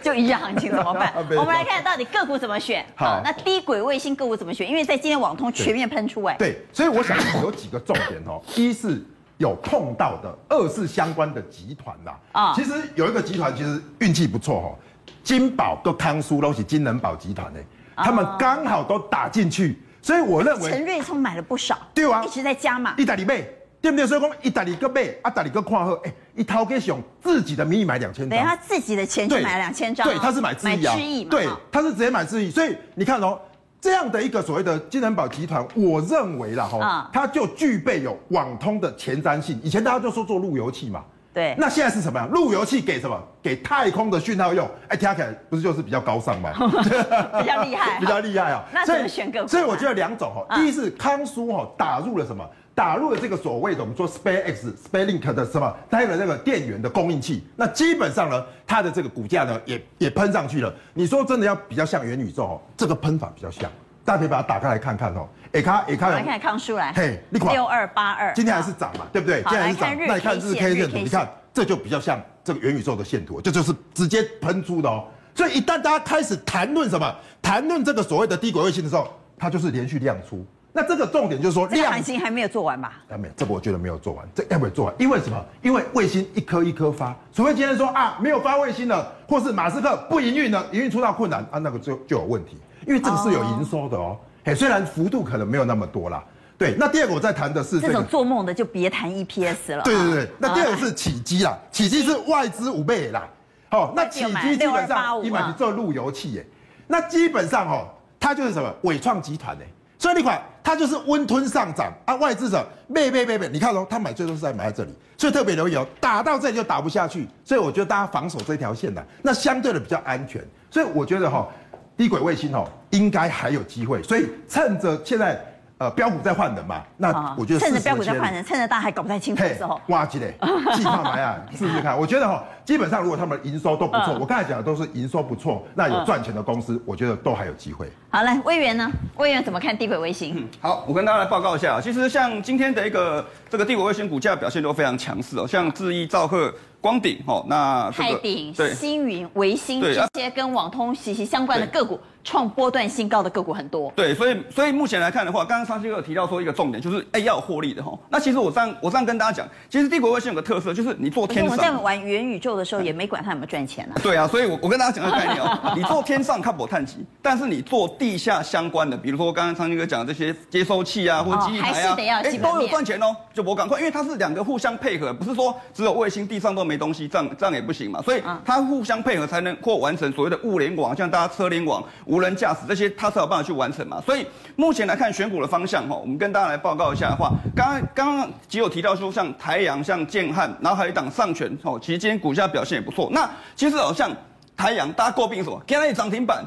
[0.00, 1.12] 就一日行情怎么办？
[1.36, 2.86] 我们来看到底个股怎么选。
[2.94, 4.68] 好，那低轨卫星个股怎么选？
[4.70, 8.40] 因为在今天网通全面喷出，哎，对，所以我想有几个重点哦。
[8.54, 9.04] 一是
[9.38, 12.16] 有碰到的二是相关的集团啦。
[12.30, 14.78] 啊，其实有一个集团其实运气不错哦，
[15.24, 17.58] 金宝跟康舒都是金能宝集团的，
[17.96, 23.48] 他们刚好都打进去，所以我认为陈瑞聪买了不少，对啊，一直在加嘛，意大利妹。
[23.84, 24.06] 对不对？
[24.06, 30.96] 所以讲意大利个买，啊，大利个看好，哎，一掏给熊自己的名义买两千张，等他自己的钱去买两千张，对，他是买智易啊，
[31.28, 33.38] 对，他是直接买智易，所以你看哦，
[33.82, 39.60] 这样的一个所谓的金能宝集团，我认为啦哈，它就具备有网通的前瞻性。
[39.62, 42.28] 以前大家就说做路由器嘛，对，那现在是什么呀？
[42.30, 43.20] 路由器给什么？
[43.42, 46.52] 给太空的讯号用，哎，听起来不是就是比较高尚吗？
[47.42, 48.64] 比较厉害， 比较厉害啊。
[48.72, 49.46] 那怎么选个？
[49.48, 52.48] 所以我觉得两种哈，第一是康舒哈打入了什么？
[52.76, 60.72] 打入了这个所谓的我们说 SpaceX、SpaceLink 的什么，它有了那个电源的供应器，那基本上呢，它的这个股价呢也也喷上去了。
[60.92, 63.70] 你说真的要比较像元宇宙哦，这个喷法比较像，
[64.04, 65.28] 大家可以把它打开来看看哦。
[65.52, 69.40] 哎看哎卡，来看康舒来，嘿，六二八二，今天还是涨嘛，对不对？
[69.42, 69.96] 今天还是涨。
[69.96, 75.04] 那你看日 K 线图，你看这就比较像这个元宇宙的线图，这就是直接喷出的哦。
[75.32, 80.44] 所以一旦大家开始谈论什么，谈论这个所谓的低轨卫星的时候，它就是连续量出。
[80.72, 82.94] 那这个重点就是说，量型还没有做完吧？
[83.08, 84.94] 还没有，这个我觉得没有做完，这要不要做完？
[84.98, 85.44] 因为什么？
[85.62, 92.58] 因为卫星一颗一颗发，除非今天说啊没有发卫星了，或是马斯克不营运了，营运出到困难啊，那个就就有问题。
[92.86, 96.22] 因为这个是有营收的哦，嘿，虽然幅度可能没有那么多啦。
[96.56, 99.82] 对，那第二个我在谈的是这种做梦的就别谈 EPS 了。
[99.82, 103.28] 对对对，那第二个是起基啦，起基是外资五倍啦。
[103.70, 106.46] 哦，那起基基本上你买你做路由器耶，
[106.86, 107.88] 那基本上哦，
[108.20, 108.72] 它就是什么？
[108.82, 109.64] 伟创集团的。
[109.98, 111.90] 所以你款，它就是温吞上涨。
[112.04, 121.48] 啊，外资者卖卖卖卖，你看哦，他买最多是在买在这里，所以特别留意哦，打到这里就打不下去，所以我觉得大家防守这条线的，那相对的比较安全，所以我觉得哈，
[121.96, 125.38] 低轨卫星哦，应该还有机会，所以趁着现在。
[125.76, 126.80] 呃，标股在换人嘛？
[126.96, 130.32] 那我觉得趁着标股在换人，趁着大家还搞不太清楚的时候，挖机嘞，
[130.76, 131.98] 计划买啊，试试看。
[131.98, 137.90] 我觉得哈，基本上如果他们营收都不错，我刚才讲的都是营收不错，那有赚钱的公司，我觉得都还有机会。
[138.08, 138.88] 好，来，魏源呢？
[139.16, 140.34] 魏源怎么看低轨卫星？
[140.36, 141.80] 嗯，好，我跟大家来报告一下啊。
[141.80, 151.98] 其实像今天的一个这个低轨卫星股价表现都非常强势哦，像智易、兆赫、光顶哦，那泰鼎、星云、维新这些跟网通息息相关的个股。
[152.24, 157.96] 创波段新高的个股很多，对，所以所以目前来看的话，刚刚昌兴哥有提到说一个重点，就是哎要有获利的哈。
[158.08, 163.92] 那其实我这样我这样跟大家讲，其实帝国卫星有个特色，就是你做天上，我们在玩元宇宙的时候，也没管它有没有赚钱啊。
[164.02, 178.00] 对啊，所以我我跟大家讲个概念哦，你做天上看不探级，但是你做地下相关的，比如说刚刚昌兴哥讲的这些接收器啊，或者基地台啊，哎都有赚钱哦，就我赶快，因为它是两个互相配合，不是说只有卫星地上都没东西，这样这样也不行嘛。
[178.02, 181.82] 所以它互相配合才能或完成所谓的物联网，像大家车联网、
[182.14, 182.84] 无人驾驶这些。
[182.90, 184.24] 它才有办法去完成嘛，所以
[184.54, 193.08] 目前来看选股的方向哈，我们跟大家来报告一下的话，刚刚刚刚只有提到说像台阳、像建汉，然后还有一档上诠哦，其实今天股价表现也不错。
[193.12, 194.10] 那其实好像
[194.56, 195.60] 台阳，大家诟病什么？
[195.66, 196.44] 今天涨停板，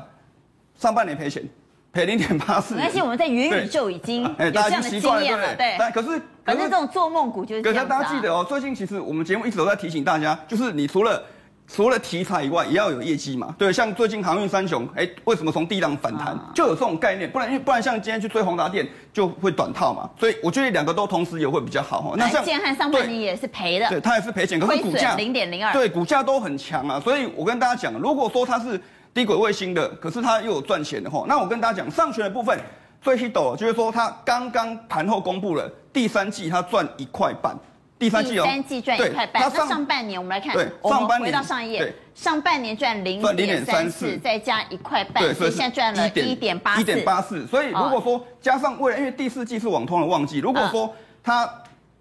[0.77, 1.43] 上半年赔钱，
[1.91, 2.79] 赔零点八四。
[2.79, 5.75] 而且我们在元宇宙已经有这样的经验了，对。
[5.77, 7.61] 但可是反正这种做梦股就是。
[7.61, 11.21] 可是大家记得哦，最近其实我们节目一直都在提醒大家，就是你除了
[11.67, 13.53] 除了题材以外，也要有业绩嘛。
[13.57, 16.33] 对，像最近航运三雄，哎，为什么从低档反弹？
[16.55, 20.09] 就有这种概念，不然因为不然像今天去追宏达电就会短套嘛。
[20.17, 22.15] 所以我觉得两个都同时也会比较好哈。
[22.17, 26.99] 那像建汉上半年也是赔的，对，它也是赔钱，可是股价零点零二，对，股价都很强啊。
[27.01, 28.81] 所以我跟大家讲，如果说它是
[29.13, 32.57] 低轨卫星的，可是它又有赚钱的话，那我跟大家讲，上诠的部分
[33.01, 37.53] 最 hit 的就是说它刚刚盘后公布了第三季它赚一块半。
[37.99, 39.41] 第三季哦，三季赚一块半。
[39.41, 40.55] 那上半年我们来看，
[41.43, 46.81] 上一页，上半年赚零点三四，再加一块半，所以现在赚了一点八四。
[46.81, 51.49] 一点八四，所以如果说加上未来，因为第四季是网通的旺季，如果说它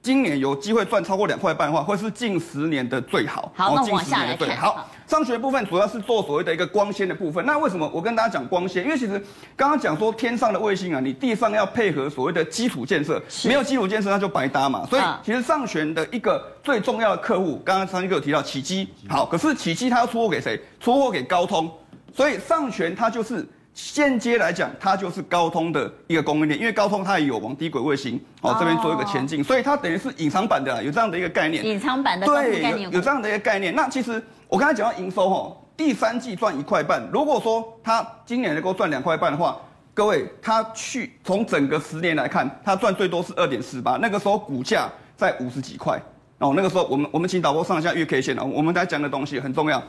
[0.07, 3.51] 今年有机会赚超过两块半的话，会是近十年的最好。
[3.57, 4.57] 好，那往下来看。
[4.57, 7.45] 好，上学部分主要是做所谓的一个光纤的部分。
[7.45, 8.85] 那为什么我跟大家讲光纤？
[8.85, 9.21] 因为其实
[9.57, 14.87] 刚刚讲说天上的卫星啊，你地上要配合所谓的基础建设，没有基础建设那就白搭嘛。
[14.88, 18.87] 所以其实上诠的一个最重要的客户，刚刚昌兴哥有提到启碁。
[19.09, 20.62] 好，可是启碁它要出货给谁？
[20.79, 21.69] 出货给高通。
[22.14, 23.45] 所以上诠它就是。
[23.77, 31.62] 间接来讲，它就是高通的一个供应链，因为高通它也有往低轨卫星哦这边做一个前进，所以它等于是隐藏版的，有这样的一个概念。
[31.62, 33.75] 隐藏版的对，有有这样的一个概念。
[33.75, 39.61] 那其实我刚才讲到营收哈，第三季赚一块半，如果说它今年能够赚两块半的话，
[39.93, 46.01] 各位，它去从整个十年来看，它赚最多是二点四八，那个时候股价在五十几块
[46.39, 49.83] 哦，那个时候我们我们请导播上一下月 K 线啊，我们来讲的东西很重要。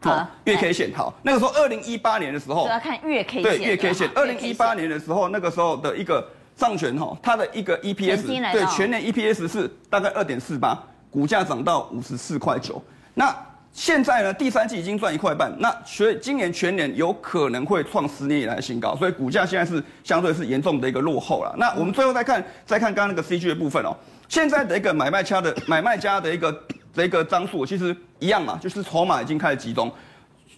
[0.00, 3.42] 好，月 K 线好，那个时候二零一八年的时候，要看月 K 线。
[3.42, 4.10] 对，月 K 线。
[4.14, 10.78] 二零一八年的时候，那个时候的一个上诠哈，它的一个 EPS 对全年 EPS 是大概二点四八，
[11.10, 12.80] 股价涨到五十四块九。
[13.14, 13.34] 那
[13.72, 21.54] 现在呢，第三季已经赚一块半，那所以今年全年有可能会创十年以来的新高，所以股价现在是相对是严重的一个落后了。
[21.58, 23.94] 那我们最后再看，再看刚刚那个 CG 的部分哦，
[24.28, 26.52] 现在的一个买卖家的买卖家的一个
[26.94, 29.90] 的一个张数其实一样嘛，就是筹码已经开始集中。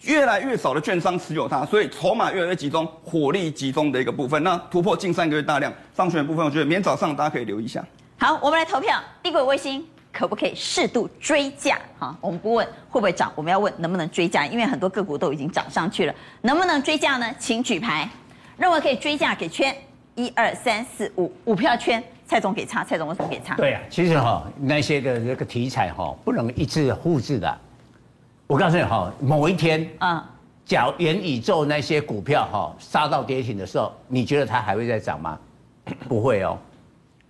[0.03, 4.41] 越来越少的券商持有它，所以筹码越来越集中，火力集中的一个部分。
[4.43, 7.83] 那突破近三个月大量上诠的部分，我觉得明天早上大家可以留意一下。
[8.17, 11.77] 好，我们来投票，低轨卫星可不可以适度追价？
[11.97, 17.29] 哈，我们不问会不会涨，我们要问能不能追价，因为很多个股都已经涨上去了，能不能追价呢？
[17.37, 18.09] 请举牌，
[18.55, 19.75] 认为可以追价给圈，
[20.15, 23.55] 一二三四五，五票圈，蔡总给差，蔡总为什么给差？
[23.55, 27.57] 对啊，其实哈那些的这个题材哈不能一致复制的。
[28.45, 30.29] 我告诉你哈，某一天啊，
[30.63, 35.39] 假元宇宙那些股票哈杀到跌停的时候，你觉得它还会再涨吗？
[36.07, 36.55] 不会哦。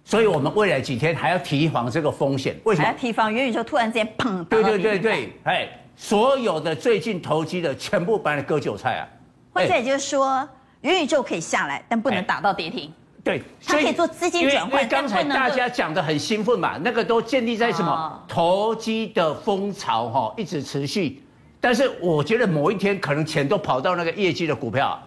[0.04, 2.58] 所以我们未来几天还要提防这个风险。
[2.66, 2.86] 为什么？
[2.86, 4.44] 还要提防元宇宙突然之间砰？
[4.44, 9.08] 对对对对，哎，所有的最近投机的全部把你割韭菜啊！
[9.54, 10.46] 或者也就是说，
[10.82, 12.92] 元宇宙可以下来，但不能打到跌停。
[13.24, 14.72] 对，它可以做资金转换。
[14.72, 21.22] 因为刚才大家讲的很兴奋嘛，那个都建立在什么投机的风潮哈，一直持续。
[21.60, 24.98] 但是我觉得某一天可能钱都跑到那个业绩的股票，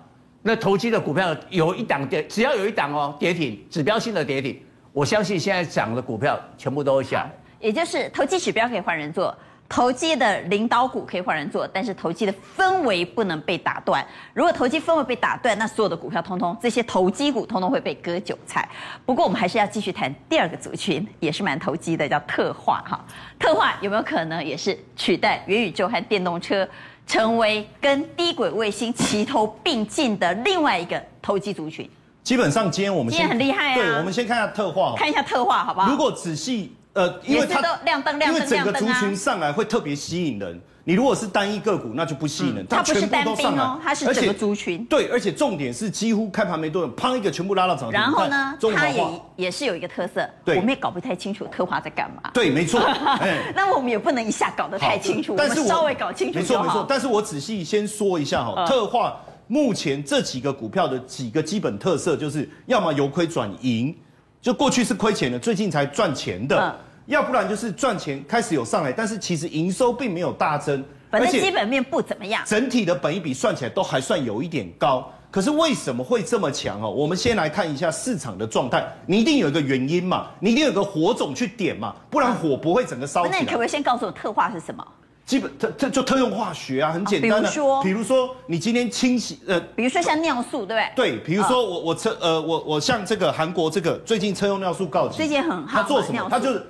[0.43, 4.61] 那投机的股票有一档跌，只要有一档哦跌停，指标性的跌停，
[4.93, 7.27] 我相信现在涨的股票全部都会下。
[7.59, 9.35] 也就是投机指标可以换人做。
[9.73, 14.07] 投机的领导股可以换人做，但是投机的氛围不能被打断。
[14.35, 18.69] 如果投机氛围被打断，那所有的股票通通这些投机股通通会被割韭菜。
[19.07, 23.03] 不过我们还是要继续谈第二个族群，也是蛮投机的，叫特化哈。
[23.39, 26.69] 特化有没有可能也是取代元宇宙和电动车，
[27.07, 31.89] 成为跟低轨卫星齐头并进的另外一个投机族群？
[32.23, 33.75] 基本上今天我们今天很厉害啊。
[33.77, 35.91] 对，我们先看一下特化，看一下特化好不好？
[35.91, 36.77] 如果仔细。
[36.95, 40.61] 呃，因为它亮灯亮灯，因为整个族群上来会特别吸引人。
[40.85, 42.67] 你如果是单一个股，那就不吸引人。
[42.67, 44.85] 它不是单兵哦，它是整个族群。
[44.87, 47.93] 对，而且重点是几乎开盘没多久，砰一个全部拉到涨停。
[47.93, 52.29] 然后呢，它也也是有一个特色，我们也搞不太清楚特化在干嘛。
[52.35, 52.81] 对，没错。
[53.55, 56.39] 那我们也不能一下搞得太清楚，我们稍微搞清楚。
[56.41, 63.97] 没错没错，但是我仔细先说一下哈，特化目前这几个股票的几个基本特色，就是要么由亏转盈，
[64.43, 66.77] 就过去是亏钱的，最近才赚钱的。
[67.07, 75.09] 要不然就是赚钱开始有上来，但是其实营收并没有大增，反正基本面不怎么样，整体的本益比算起来都还算有一点高。
[75.31, 76.91] 可是为什么会这么强哦？
[76.91, 83.37] 我们先来看一下市场的状态，你一定有一个原因嘛，你一定有个火种去点嘛，不然火不会整个烧起来。
[83.37, 84.87] 那你可不可以先告诉我特化是什么？
[85.33, 87.49] 基本特特就特用化学啊，很简单的。
[87.49, 91.17] 比如说，比如说你今天清洗呃，比如说像尿素，对不对？
[91.17, 96.29] 对，比如说我我车呃我我像这个韩国这个最近车用尿素告急，最近很好，他做什么？
[96.29, 96.63] 他就是。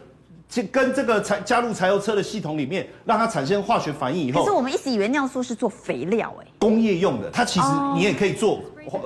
[0.71, 8.61] 跟这个柴加入柴油车的系统里面，让它产生化学反应以后，可是我们一直以为尿素是做肥料哎，工业用的，它其实你也可以做，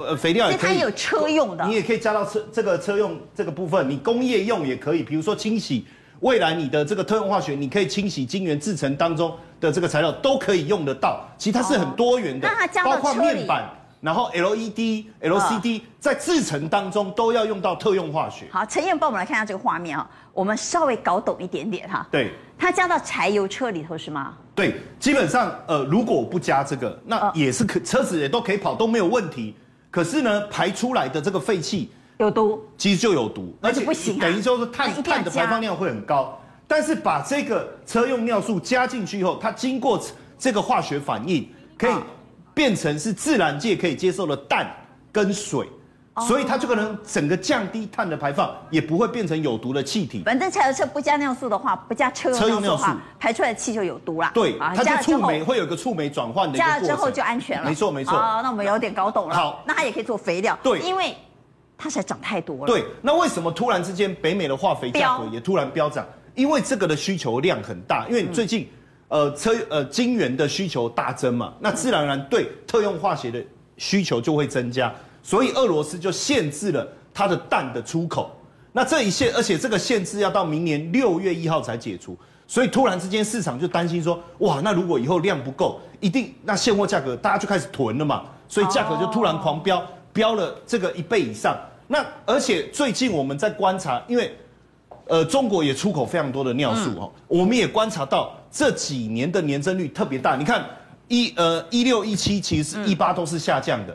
[0.09, 5.87] 呃，肥料也可以，它有车用的，你也可以加到车这个车用这个部分，你工业用也可以，比如说清洗，
[6.19, 12.49] 未来你的这个特用化学，你可以清洗晶圆制成当中的这个材料都可以用得到，其实它是很多元的，
[12.85, 13.69] 包括面板。
[13.99, 18.47] 然后 LED、LCD 在制程当中都要用到特用化学。
[18.53, 22.07] 好，陈彦帮我们来看一下这个画面啊，我们稍微搞懂一点点哈。
[22.11, 24.35] 对，它加到柴油车里头是吗？
[24.55, 29.57] 对，基本上呃，如果不加这个，那也是可车子也都可以跑都没有问题。
[29.91, 36.39] 可是呢，排出来的这个废气有毒，其实就有毒，而且不行，等于说是碳碳的排放量会很高。
[36.67, 40.01] 但是把这个车用尿素加进去以后，它经过
[40.39, 41.49] 这个化学反应
[41.79, 41.95] 可以。
[42.57, 44.67] 变成是自然界可以接受的氮
[45.13, 45.69] 跟水，
[46.27, 50.23] 所以它就可能整个降低碳的排放，也不会变成有毒的气体。
[50.25, 52.87] 反正柴油车不加尿素的话，不加车用尿素
[53.21, 54.31] 排出来的气就有毒啦。
[54.33, 56.57] 对，它就触媒会有个触媒转换的。
[56.57, 57.69] 加了之后就安全了。
[57.69, 58.17] 没错没错。
[58.17, 59.35] 哦，那我们有点搞懂了。
[59.35, 60.59] 好，那它也可以做肥料。
[60.63, 61.15] 对，因为
[61.77, 62.65] 它实在涨太多了。
[62.65, 66.07] 对，那为什么突然之间北美的化肥价格也突然飙涨？
[66.37, 68.69] 因为这个的需求量很大，因为最近。
[69.09, 73.41] 呃，车呃晶圆的需求大增嘛，那自然而然对特用化学的
[73.77, 76.85] 需求就会增加，所以俄罗斯就限制了
[77.15, 78.37] 它的氮的出口。
[78.73, 82.19] 那这一限，而且这个限制要到明年六月一号才解除，
[82.49, 89.81] 所以突然之间市场就担心说，哇，那如果以后量不够，一定那现货价格大家就开始囤了嘛，所以价格就突然狂飙，
[90.13, 91.57] 飙了这个一倍以上。
[91.87, 94.37] 那而且最近我们在观察，因为
[95.07, 98.33] 呃中国也出口非常多的尿素哈，我们也观察到。
[98.49, 100.65] 这几年的年增率特别大，你看
[101.09, 103.95] 一呃一六一七其实一八都是下降的，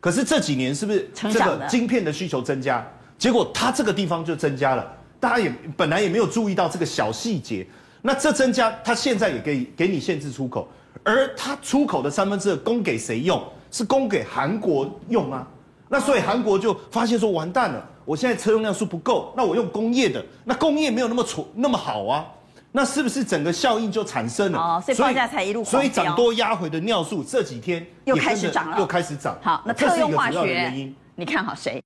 [0.00, 2.86] 可是这几年是不是这个晶片的需求增加？
[3.16, 4.86] 结果它这个地方就增加了，
[5.18, 7.66] 大家也本来也没有注意到这个小细节。
[8.02, 10.68] 那这增加，它现在也给给你限制出口，
[11.02, 13.42] 而它出口的三分之二供给谁用？
[13.70, 15.48] 是供给韩国用啊。
[15.88, 22.26] 那所以韩国就发现说完蛋了，我现在车用量数不够，那我用工业的，那工业没有那么纯那么好啊。
[22.72, 24.58] 那是不是整个效应就产生了？
[24.58, 29.38] 哦，所以报价才一路所以涨多压回的尿素这几天又开始涨了，又开始涨。
[29.42, 31.80] 好，那特用化学，你看好谁？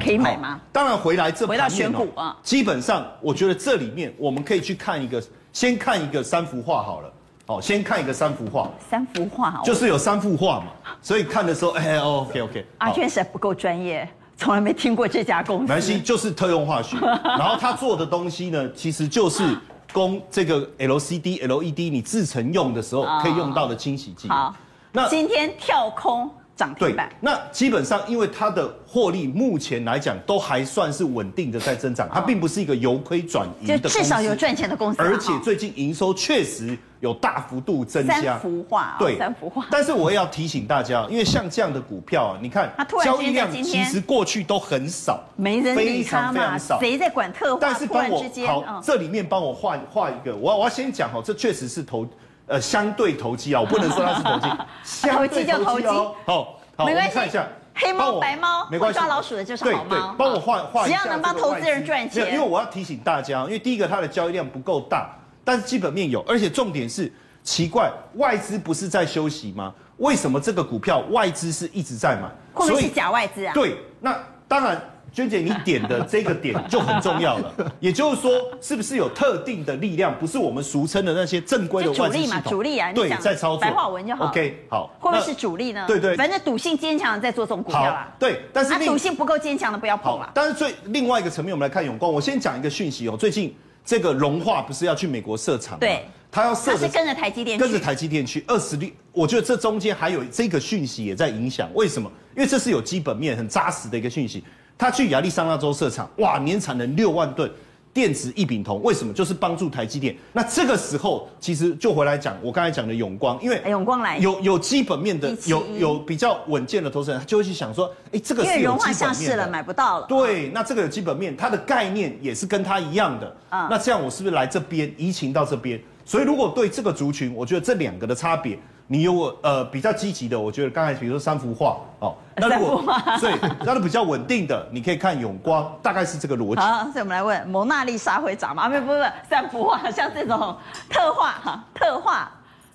[0.00, 0.58] 可以买吗？
[0.72, 5.22] 当然回来这回到选股啊，基本上我觉得这里面我们可以去看一个，
[5.58, 7.12] 先看一个三幅画好了。
[7.46, 10.66] 哦，先看一个三幅画，三幅画就是有三幅画嘛，
[11.02, 12.64] 所以看的时候，哎，OK OK。
[12.78, 15.66] 阿娟是不够专业，从来没听过这家公司。
[15.66, 16.96] 南希，就是特用化学。
[17.24, 19.58] 然后他做的东西呢，其实就是
[19.92, 24.28] 供这个 LCD、LED 你制成用的时候可以用到的清洗剂。
[24.28, 24.54] 好，
[24.92, 26.30] 那今天跳空。
[26.76, 38.20] 对，那基本上因为它的获利目前来讲都还算是稳定的在增长，它并不是一个由亏转盈的公司，至少有赚钱的公司，而且最近营收确实有大幅度增加。
[38.20, 39.66] 三幅画，对，三幅画。
[39.70, 42.72] 但是我也要提醒大家，因为像这样的股票啊，你看
[43.04, 47.58] 交易量其实过去都很少，没人理他嘛，谁在管特化？
[47.60, 52.04] 但是帮我好，这里面帮我画画一个，我我要先讲哦，这确实是投。
[52.48, 54.48] 呃，相对投机啊，我不能说它是投机，
[55.12, 56.14] 投机就投机哦。
[56.24, 56.42] 好，
[56.76, 57.10] 好，我们。
[57.10, 58.98] 看一下，黑猫白猫，没关系。
[58.98, 59.88] 抓老鼠的就是好猫。
[59.90, 60.98] 对对，帮我画画一下。
[60.98, 62.32] 只要能帮投资人赚钱。
[62.32, 65.10] 因为我要提醒大家，因为第一个它的交易量不够大，
[65.44, 69.74] 但是基本面有，而且重点是奇怪，外资不是在休息吗？
[69.98, 72.28] 为什么这个股票外资是一直在买？
[72.54, 73.52] 会不会是假外资啊？
[73.52, 74.18] 对，那
[74.48, 74.80] 当然。
[75.18, 81.92] 娟姐，你点的这个点就很重要了， 也就是说，是不是有特定的力量，不是我们俗称的那些正规的？
[81.92, 83.58] 主力嘛，主力啊，对，在操作。
[83.58, 84.26] 白话文就好。
[84.26, 84.96] OK，好。
[85.00, 85.84] 会不会是主力呢？
[85.88, 88.14] 对对，反正赌性坚强的在做这种股票啊。
[88.16, 90.30] 对，但是赌性不够坚强的不要碰了。
[90.32, 92.12] 但是最另外一个层面，我们来看永光。
[92.12, 93.52] 我先讲一个讯息哦，最近
[93.84, 95.78] 这个融化不是要去美国设厂吗？
[95.80, 96.74] 对，他要设。
[96.74, 98.88] 他是跟着台积电，跟着台积电去二十六。
[99.10, 101.68] 我觉得这中间还有这个讯息也在影响。
[101.74, 102.08] 为什么？
[102.36, 104.44] 因为这是有基本面很扎实的一个讯息。
[104.78, 107.50] 他去亚利桑那州设厂，哇，年产能六万吨
[107.92, 109.12] 电子异丙酮，为什么？
[109.12, 110.16] 就是帮助台积电。
[110.32, 118.54] 那这个时候，其实就回来讲，我刚才讲的永光，因为永光来有有基本面的，有有比较稳健的投资人，他就会去想说，哎，这个是有基本面的。
[118.54, 120.06] 因为融化上市了，买不到了。
[120.06, 123.26] 对，那这个有基本面，它的概念也是跟它一样的。
[123.48, 125.80] 啊、嗯，那这样我是不是来这边移情到这边？
[126.04, 128.56] 所以如果对这个族群，我觉得这两个的差别。
[128.90, 132.82] 你有我呃比较积极的，我觉得刚才比如说三幅画哦， 那如果
[133.18, 136.60] 所以那是比较稳定的，你可以看永光，大概是这个逻辑。
[136.62, 138.66] 好，所以我们来问蒙娜丽莎会涨吗？
[138.66, 140.56] 不不不，三幅画像这种
[140.88, 142.30] 特画哈，特画，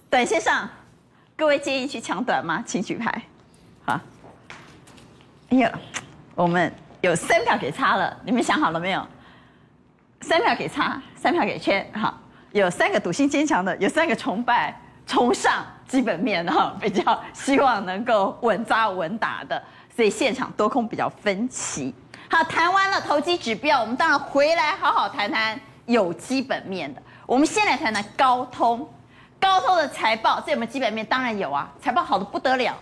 [0.07, 0.69] 短线上，
[1.35, 2.63] 各位建议去抢短吗？
[2.63, 3.23] 请举牌。
[3.83, 3.99] 好，
[5.49, 5.71] 哎呀，
[6.35, 9.03] 我们有三票给叉了，你们想好了没有？
[10.21, 12.15] 三票给叉，三票给圈，好，
[12.51, 14.79] 有三个赌性坚强的，有三个崇拜。
[15.05, 19.61] 崇尚基本面哈，比较希望能够稳扎稳打的，
[19.95, 21.93] 所以现场多空比较分歧。
[22.29, 27.01] 好，谈完了投机指标，我们当然回来好好谈谈有基本面的。
[27.25, 28.87] 我们先来谈谈高通，
[29.39, 31.05] 高通的财报，这有没有基本面？
[31.05, 32.75] 当然有啊，财报好的不得了，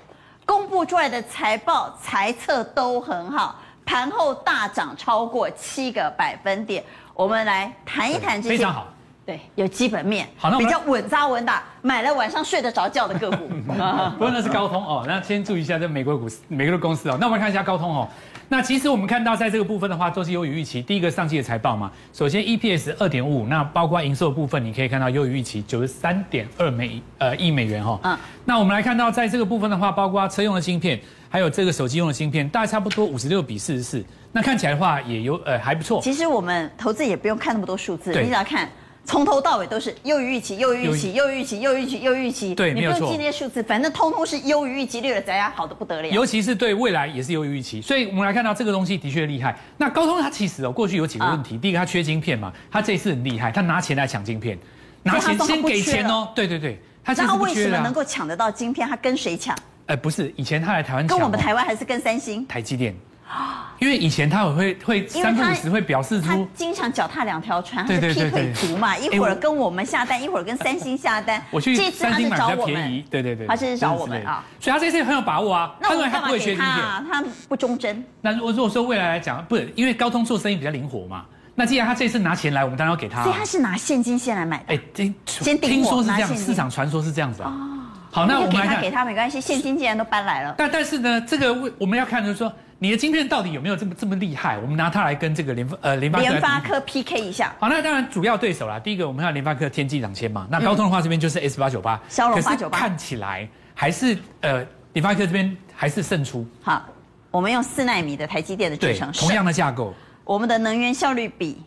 [0.46, 6.84] 公布出来的财报财测都很好，盘后大涨超过七个百分点。
[7.14, 8.58] 我们来谈一谈这些。
[8.58, 8.88] 非常好。
[9.32, 13.48] 对，有基本面，好，那比较稳扎稳打，买了晚上睡得着觉的个股。
[13.66, 17.18] 不过那是高通哦，那先注意一下这美国股市，美国的公司哦。
[17.18, 18.06] 那我们看一下高通哦。
[18.50, 20.82] 那其实我们看到在这个部分的话，都是优于预期。
[20.82, 27.98] 第一个上季的财报嘛，首先 EPS 二点五五，那包括营收的部分，你可以看到优于预期九十三点二美呃亿美元哈。
[28.04, 28.18] 嗯。
[28.44, 34.04] 那我们来看到在这个部分的话，包括车用的芯片，还有这个手机用的芯片，大概差不多五十六比四十四。
[34.34, 36.02] 那看起来的话也有呃还不错。
[36.02, 38.68] 其实我们投资也不用看那么多数字，你只要看。
[39.04, 42.56] 从头到尾都是优于预期，优于预期，优于预期，优于预期，优于预期。
[42.56, 42.74] 对。
[42.74, 46.08] 你不用记那些数字，反正通通是优于预期，略了咱家好的不得了。
[46.10, 49.58] 尤其是对未来也是优于预期，所以我们来看到这个东西的确厉害。
[49.78, 54.58] 那高通它其实哦，过去有几个问题，第一个它缺晶片嘛，它这次很厉害，它拿钱来抢晶片，
[55.04, 56.30] 拿钱先给钱哦。
[56.36, 57.54] 对对对，它其实不缺。
[57.56, 58.88] 为什么能够抢得到晶片？
[58.88, 59.58] 它跟谁抢？
[59.88, 61.18] 哎，不是，以前他来台湾抢。
[61.18, 62.46] 跟我们台湾还是跟三星？
[62.48, 62.96] 台积电。
[63.80, 71.42] 因为以前他会会三不五时会表示出，他经常脚踏两条船，他是劈腿族嘛，一会儿跟我们下单，一会儿跟三星下单。
[71.50, 75.76] 我去三星买比较便宜，对对对，他是找我们啊，所以他这次很有把握啊。
[75.80, 77.06] 那我干嘛给他啊？
[77.10, 78.04] 他不忠贞。
[78.22, 81.26] 那如果如果说未来来讲，不是因为高通做生意比较灵活嘛，
[81.56, 83.24] 那既然他这次拿钱来，我们当然要给他。
[83.24, 84.76] 所以他是拿现金先来买的。
[84.76, 87.50] 哎，听先听说是这样，市场传说是这样子啊。
[87.50, 87.68] 哦。
[88.14, 88.82] 好，那我们来看。
[88.82, 90.54] 给他没关系，现金既然都搬来了。
[90.58, 92.52] 但但是呢，这个我们要看就是说，
[92.84, 94.58] 你的晶片到底有没有这么这么厉害？
[94.58, 97.54] 我们拿它来跟这个联呃联发联发科 PK 一下。
[97.60, 98.80] 好，那当然主要对手啦。
[98.80, 102.80] 第一个我们看联发科天玑两千嘛，那高通的话这边就是 S 八九八，骁龙八九八。
[102.80, 106.44] 看起来还是呃联发科这边还是胜出。
[106.64, 106.84] 好，
[107.30, 111.62] 我们用四纳米的台积电的制程，同样的架构，我们的能源效率比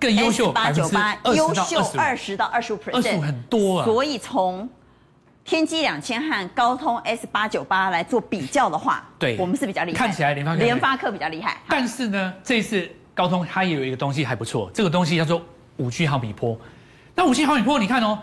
[0.00, 3.84] 更优秀，八九八优秀二十到二十五 percent，二十五很多啊。
[3.84, 4.66] 所以从
[5.44, 9.98] 天玑两千和高通 S 八九八来做比较的话，对，我们是比较厉害。
[9.98, 15.42] 看起来联发科联发科比较厉害，但是呢，这次高通它也有一个东西还不错，这个东西叫做
[15.76, 16.58] 五 G 毫米波。
[17.14, 18.18] 那五 G 毫米波，你看哦，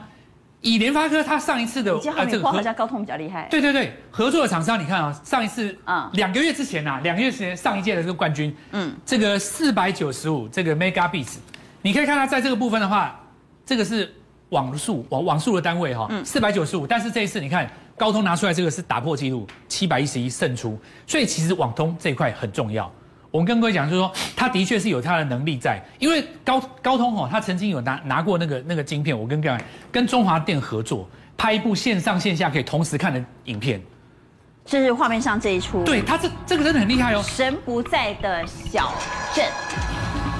[0.61, 3.47] 以联发科它上一次的五 G 毫米波好像高通比较厉害。
[3.51, 11.38] 对对对，合作的厂商你看啊，上一次啊，两个月之前呐，两个月之前上一届的这个冠军，嗯，这个四百九十五这个 Megabits，
[11.84, 13.17] 你可以看它在这个部分的话，
[13.63, 14.11] 这个是
[14.51, 17.69] 网速网网速的单位哈，四百九十五，但是这一次你看。
[17.97, 20.75] 高通拿出来这个是打破纪录，七百一十一胜出，
[21.05, 22.91] 所以其实网通这一块很重要。
[23.29, 29.57] 我们跟各位讲，就是说，他的确是有他的能力在，因为高高通哦，他曾经有拿拿过那个那个晶片，我跟各位
[29.91, 33.79] 跟中华电合作拍一部线上线下可以同时看的影片，
[34.65, 38.91] 就是画面上这一出，对他这这个真的很厉害哦，神不在的小
[39.35, 39.45] 镇。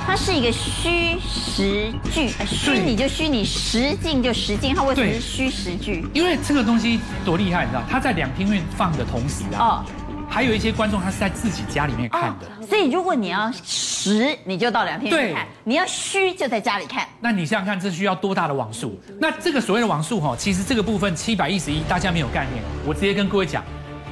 [0.06, 4.76] 它是一个虚实剧，虚拟就虚拟，实境就实境。
[4.76, 6.06] 它为什么是虚实剧？
[6.14, 7.84] 因为这个东西多厉害，你知道？
[7.90, 9.86] 它在两厅院放的同时啊，哦，
[10.30, 12.48] 还有一些观众他是在自己家里面看的。
[12.48, 17.08] 哦，所以如果你要实，你就到两厅院看；你要虚，就在家里看。
[17.22, 19.00] 那你想想看，这需要多大的网速？
[19.20, 22.62] 那这个所谓的网速哈，其实这个部分七百一十一，大家没有概念。
[22.86, 23.64] 我直接跟各位讲，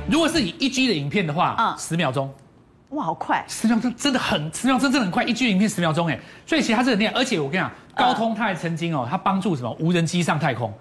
[0.09, 2.31] 如果是以一 G 的影片的话，啊，十秒钟。
[2.89, 3.43] 哇，好快！
[3.47, 7.13] 十秒钟真的很，十秒钟真的很快，一句影片十秒钟哎，所以其实它是很厉害。
[7.13, 10.73] 而且我跟你讲，高通它还曾经哦，它帮助什么无人机上太空，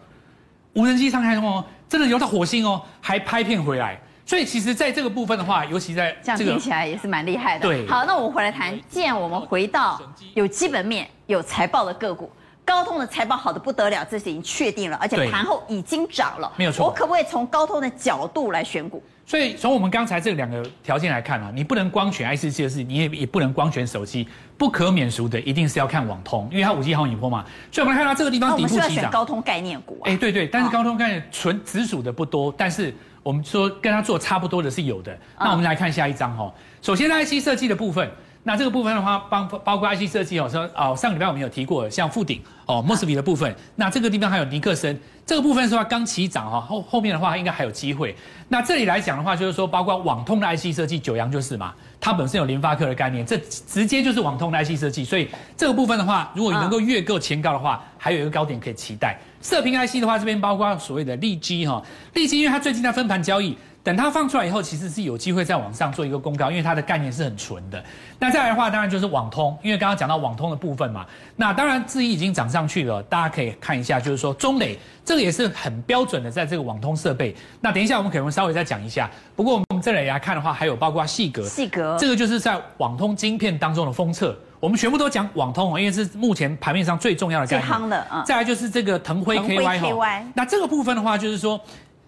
[0.72, 4.00] 无人机上太空哦，真的游到火星哦，还拍片回来。
[4.24, 7.66] 所以其实在这个部分的话，尤其在这样听起来也是蛮厉害的。
[7.66, 10.00] 对，好，那我们回来谈，既然我们回到
[10.34, 12.30] 有基本面、有财报的个股，
[12.64, 16.86] 高通的财报好的不得了，这是已经确定了，而且盘后已经涨了，没有错。
[16.86, 19.02] 我可不可以从高通的角度来选股？
[19.28, 24.26] 所以从我们刚才这两个条件来看啊，你不能光选 IC 设计，你也也不能光选手机，
[24.56, 27.44] 不可免俗的一定是要看网通，因为它五 G 毫米波嘛。
[27.70, 28.84] 所以我们来看到这个地方底部起涨。
[28.84, 30.08] 我们是要选高通概念股啊。
[30.08, 35.14] 哎，对对，但是高通概念纯直属的不多，但是我们说跟它做差不多的是有的。
[35.38, 36.50] 那我们来看下一张哈，
[36.80, 38.10] 首先 IC 设计的部分。
[38.44, 43.54] 那这个部分的话，包包括 IC 设计哦，说哦，上个礼拜我们有提过，像富鼎哦，Mosfet 的部分。
[43.76, 48.16] 那这个地方还有尼克森，这个部分的话刚起涨哈，后后面的话应该还有机会。
[48.48, 55.04] 那这里来讲的话，就是说包括网通的 IC 设计，九阳就是嘛，它本身有联发科的概念，这直接就是网通的 IC 设计。
[55.04, 59.18] 所以这个部分的话，如果你能够越过前高的话，还有一个高点可以期待。
[59.42, 61.82] 射频 IC 的话，这边包括所谓的利基哈，
[62.14, 63.54] 利基因为它最近在分盘交易。
[63.88, 67.82] 等它放出来以后，其实是有机会再往上做一个公告，因为它的概念是很纯的。
[68.18, 71.06] 那再来的话，当然就是网通，因为刚刚讲到网通的部分嘛。
[71.36, 77.34] 那当然智易已经涨上去了，大家可以看一下，就是说中磊这个也是很标准的，在这个网通设备。
[77.62, 79.10] 那等一下我们可能稍微再讲一下。
[79.34, 84.38] 不过我们这里来看的话，还有包括细格，细格这个就是在网通晶片当中的封测。
[84.60, 87.66] 我们全部都讲网通哦，因为是目前盘面上最重要的概念。
[87.66, 88.22] 最夯的，嗯。
[88.26, 91.58] 再来就是这个腾辉 KY 哈，那这个部分的话，就是说。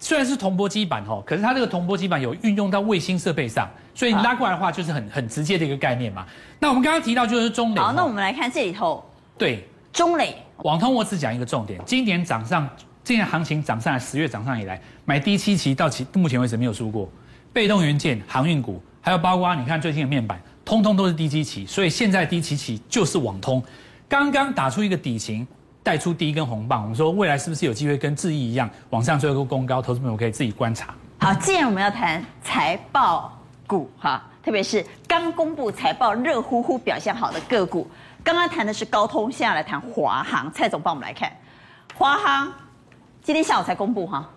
[0.01, 6.25] 虽然是铜箔基板哈，可是它这个铜箔基板有运用到卫星设备上，所以你拉过来的话就是很很直接的一个概念嘛。
[6.59, 9.01] 那我们刚刚提到就是中磊，好，那我们来看这里头，
[9.37, 10.35] 对，中磊。
[10.63, 12.67] 网通，我只讲一个重点，今年涨上，
[13.03, 17.07] 今年行情涨上来，十月涨上以来，买第七期到期目前为止没有输过，
[17.53, 23.63] 被动元件、航运股，还有包括你看最近的面板，通通都是低基期，所以现在低基期就是网通，
[24.09, 25.47] 刚刚打出一个底型。
[25.83, 29.81] 带出第一根红棒，我们说未来是不是有机会跟智易一样往上做一个攻高？
[29.81, 30.93] 投资朋友可以自己观察。
[31.19, 37.89] 好，既然我们要谈财报股哈，特别是刚公布财报热乎乎表现好的个股，
[38.23, 40.51] 刚刚谈的是高通，现在来谈华航。
[40.53, 41.31] 蔡总帮我们来看，
[41.95, 42.51] 华航
[43.23, 44.29] 今天下午才公布哈，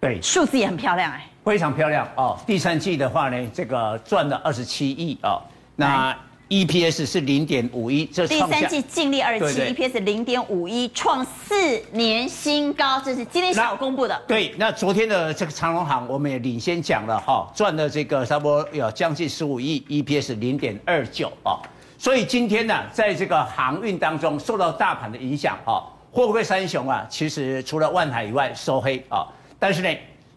[0.00, 2.38] 对，数字也很漂亮哎，非常漂亮哦。
[2.46, 5.40] 第三季的话呢，这个赚了二十七亿哦，
[5.74, 6.14] 那。
[6.52, 14.22] EPS 是零点五一，这第三季净利二十七，EPS 零点五一，创四年新高，这是今天下午公布的。
[14.28, 21.56] 对，那昨天的这个长隆行，我们也领先讲了哈，赚了这个差不多有将近十五亿，EPS 零点二九啊。
[21.96, 25.80] 所以今天呢，在这个航运当中受到大盘的影响啊，
[26.10, 29.26] 货柜三雄啊，其实除了万海以外收黑啊，
[29.58, 29.88] 但是呢，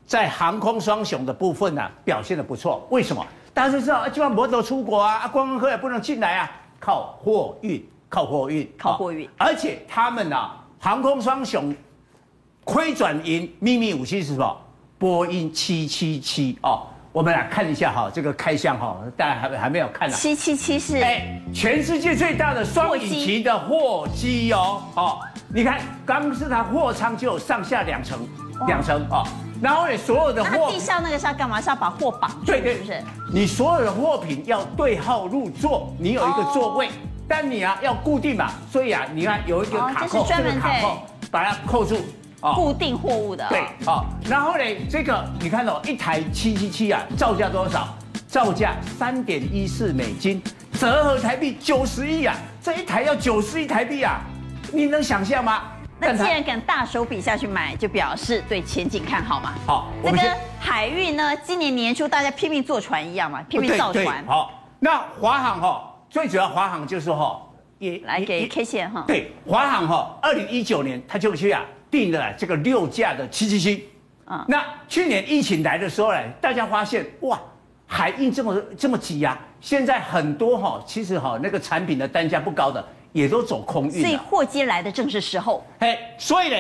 [0.07, 3.21] 在航空双雄的部分呢，表现的不错，为什么？
[3.55, 11.73] 大家知道，基本上摩托出国啊，观光客也不能进来啊，靠货运靠货运，靠货运，而且他们呢、啊，航空双雄
[12.65, 14.57] 亏转盈，秘密武器是什么？
[14.97, 16.87] 波音七七七哦。
[17.13, 20.15] 我们来看一下哈，这个开箱哈，大家还还没有看呢。
[20.17, 28.19] 七七七是哎，全世界最大的双引擎的货机哦哦，你看，刚是它货舱就有上下两层，
[28.67, 29.23] 两层啊，
[29.61, 31.59] 然后呢，所有的货地上那个是要干嘛？
[31.61, 33.03] 是要把货绑住，对对，是不是？
[33.33, 36.89] 你所有的货品要对号入座，你有一个座位，
[37.27, 40.97] 但你啊要固定嘛，所以啊，你看有一个卡扣，这个卡扣
[41.31, 41.97] 把它扣住。
[42.53, 47.87] 固定货物的对，好，然后呢，这个你看到一台七七七啊，造价多少？
[48.27, 50.39] 造价三点一四美金，
[50.73, 54.21] 折合台币九十亿啊，这一台要九十亿台币啊，
[54.71, 55.63] 你能想象吗？
[55.99, 59.53] 那既然敢大手笔下去买，就表示对前景看好嘛。
[59.65, 64.25] 好，那跟海运呢，今年年初大家拼命坐船一样嘛，拼命造船。
[64.25, 67.41] 好，那华航哈，最主要华航就是哈，
[67.79, 69.03] 也来给 K 线哈。
[69.07, 71.63] 对，华航哈，二零一九年他就去啊。
[71.91, 73.87] 订了这个六架的七七七，
[74.25, 77.39] 啊，那去年疫情来的时候呢，大家发现哇，
[77.87, 82.85] 海运这么这么挤啊，现在很多哈，其实哈那个产品的单价不高的，
[83.15, 85.65] 也都走空运，所以货机来的正是时候。
[85.79, 86.57] 嘿，所以呢，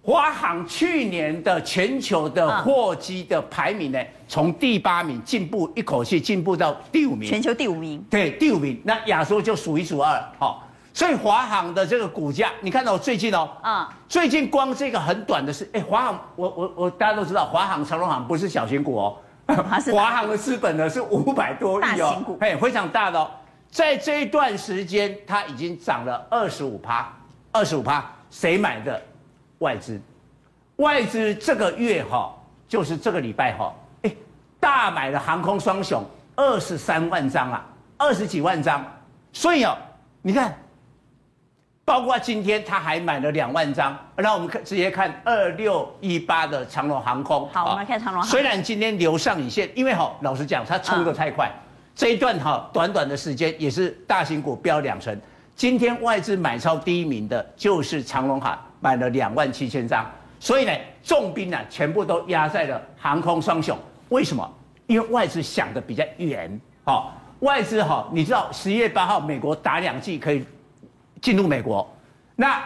[0.00, 10.64] 华航去年的全球的货机的排名呢，从第八名进步一口气进步到第五名，全球第五名，对，第五名，那亚洲就数一数二，好。
[10.94, 19.16] 所以华航的这个股价，你看到最近哦，啊，最近光这个很短的是，哎，华航，我我我大家都知道，华航、长荣航不是小型股哦，
[19.92, 23.28] 华航的资本呢是五百多亿哦，哎，非常大的哦，
[23.70, 27.10] 在这一段时间，它已经涨了二十五趴，
[27.52, 29.00] 二十五趴，谁买的？
[29.58, 30.00] 外资，
[30.76, 32.34] 外资这个月哈，
[32.66, 34.12] 就是这个礼拜哈，哎，
[34.58, 36.04] 大买的航空双雄
[36.34, 37.66] 二十三万张啊，
[37.96, 38.84] 二十几万张，
[39.32, 39.76] 所以哦，
[40.22, 40.54] 你看。
[41.82, 47.48] 包括今天他还买了两万张，那我们看直接看二六一八的长隆航空。
[47.48, 48.30] 好，我们看长荣航空。
[48.30, 51.58] 虽然今天留上影线，因为哈，老实讲，它冲的太快，嗯、
[51.94, 55.18] 这一段哈，短短的时间也是大型股飙两成。
[55.54, 60.10] 今天外资买超第一名的就是长荣海，买了两万七千张。
[60.38, 60.72] 所以呢，
[61.02, 63.76] 重兵呢全部都压在了航空双雄。
[64.08, 64.50] 为什么？
[64.86, 66.60] 因为外资想的比较远。
[66.84, 70.44] 好，外资哈，你知道十一月八号美国打两剂可以。
[71.20, 71.86] 进入美国，
[72.34, 72.64] 那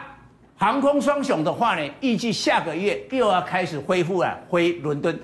[0.57, 5.19] 航空双雄的话呢，预计下个月又要开始恢复了，回伦敦，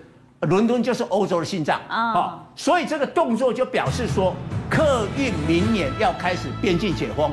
[0.48, 4.34] 伦敦就是欧洲的心脏啊，哦，所以这个动作就表示说，
[4.70, 7.30] 客运明年要开始边境解封。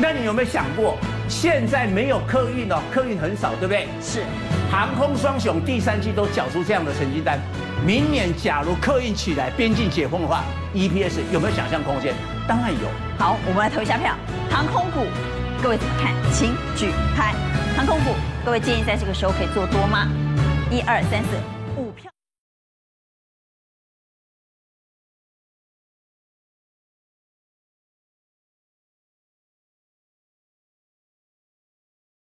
[0.00, 0.96] 那你有没有想过，
[1.28, 3.86] 现在没有客运哦，客运很少，对不对？
[4.02, 4.24] 是，
[4.68, 7.38] 航空双雄第三季都缴出这样的成绩单，
[7.86, 10.42] 明年假如客运起来，边境解封的话
[10.74, 12.12] ，EPS 有没有想象空间？
[12.48, 12.88] 当然有。
[13.16, 14.12] 好，我们来投一下票。
[14.50, 15.06] 航空股，
[15.62, 16.12] 各位怎么看？
[16.32, 17.32] 请举牌。
[17.76, 18.10] 航空股，
[18.44, 20.08] 各位建议在这个时候可以做多吗？
[20.68, 21.38] 一二三四。